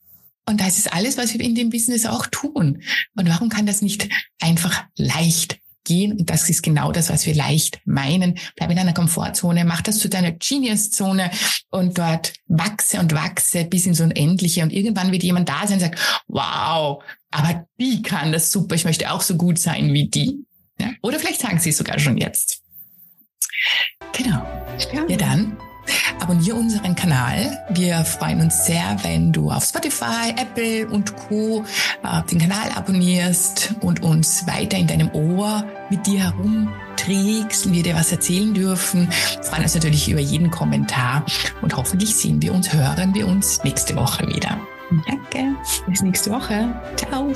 Und 0.46 0.60
das 0.60 0.78
ist 0.78 0.92
alles, 0.92 1.16
was 1.16 1.32
wir 1.32 1.40
in 1.40 1.54
dem 1.54 1.70
Business 1.70 2.06
auch 2.06 2.26
tun. 2.26 2.82
Und 3.14 3.28
warum 3.28 3.48
kann 3.48 3.66
das 3.66 3.82
nicht 3.82 4.08
einfach 4.40 4.84
leicht 4.96 5.60
gehen. 5.84 6.12
Und 6.12 6.30
das 6.30 6.48
ist 6.48 6.62
genau 6.62 6.92
das, 6.92 7.10
was 7.10 7.26
wir 7.26 7.34
leicht 7.34 7.80
meinen. 7.84 8.38
Bleib 8.56 8.70
in 8.70 8.76
deiner 8.76 8.92
Komfortzone, 8.92 9.64
mach 9.64 9.82
das 9.82 9.98
zu 9.98 10.08
deiner 10.08 10.32
Genius-Zone 10.32 11.30
und 11.70 11.98
dort 11.98 12.34
wachse 12.46 13.00
und 13.00 13.14
wachse 13.14 13.64
bis 13.64 13.86
ins 13.86 14.00
Unendliche. 14.00 14.62
Und 14.62 14.72
irgendwann 14.72 15.12
wird 15.12 15.22
jemand 15.22 15.48
da 15.48 15.66
sein 15.66 15.74
und 15.74 15.80
sagt, 15.80 16.24
wow, 16.28 17.02
aber 17.30 17.66
die 17.78 18.02
kann 18.02 18.32
das 18.32 18.52
super. 18.52 18.74
Ich 18.74 18.84
möchte 18.84 19.10
auch 19.10 19.22
so 19.22 19.36
gut 19.36 19.58
sein 19.58 19.92
wie 19.92 20.08
die. 20.08 20.44
Ja? 20.78 20.90
Oder 21.02 21.18
vielleicht 21.18 21.40
sagen 21.40 21.58
sie 21.58 21.70
es 21.70 21.78
sogar 21.78 21.98
schon 21.98 22.16
jetzt. 22.16 22.62
Genau. 24.12 24.44
Ja, 24.92 25.06
ja 25.08 25.16
dann 25.16 25.56
Abonniere 26.20 26.56
unseren 26.56 26.94
Kanal. 26.94 27.64
Wir 27.70 28.04
freuen 28.04 28.40
uns 28.40 28.66
sehr, 28.66 28.96
wenn 29.02 29.32
du 29.32 29.50
auf 29.50 29.64
Spotify, 29.64 30.34
Apple 30.36 30.88
und 30.88 31.14
Co. 31.16 31.64
Äh, 32.02 32.22
den 32.30 32.38
Kanal 32.38 32.70
abonnierst 32.74 33.74
und 33.80 34.02
uns 34.02 34.46
weiter 34.46 34.76
in 34.76 34.86
deinem 34.86 35.10
Ohr 35.12 35.64
mit 35.90 36.06
dir 36.06 36.24
herumträgst 36.24 37.66
und 37.66 37.72
wir 37.72 37.82
dir 37.82 37.94
was 37.94 38.12
erzählen 38.12 38.54
dürfen. 38.54 39.08
Wir 39.34 39.42
freuen 39.44 39.62
uns 39.62 39.74
natürlich 39.74 40.08
über 40.08 40.20
jeden 40.20 40.50
Kommentar 40.50 41.24
und 41.62 41.76
hoffentlich 41.76 42.14
sehen 42.14 42.40
wir 42.42 42.54
uns, 42.54 42.72
hören 42.72 43.14
wir 43.14 43.26
uns 43.26 43.62
nächste 43.64 43.96
Woche 43.96 44.26
wieder. 44.26 44.58
Danke. 45.06 45.54
Bis 45.86 46.02
nächste 46.02 46.30
Woche. 46.30 46.68
Ciao. 46.96 47.32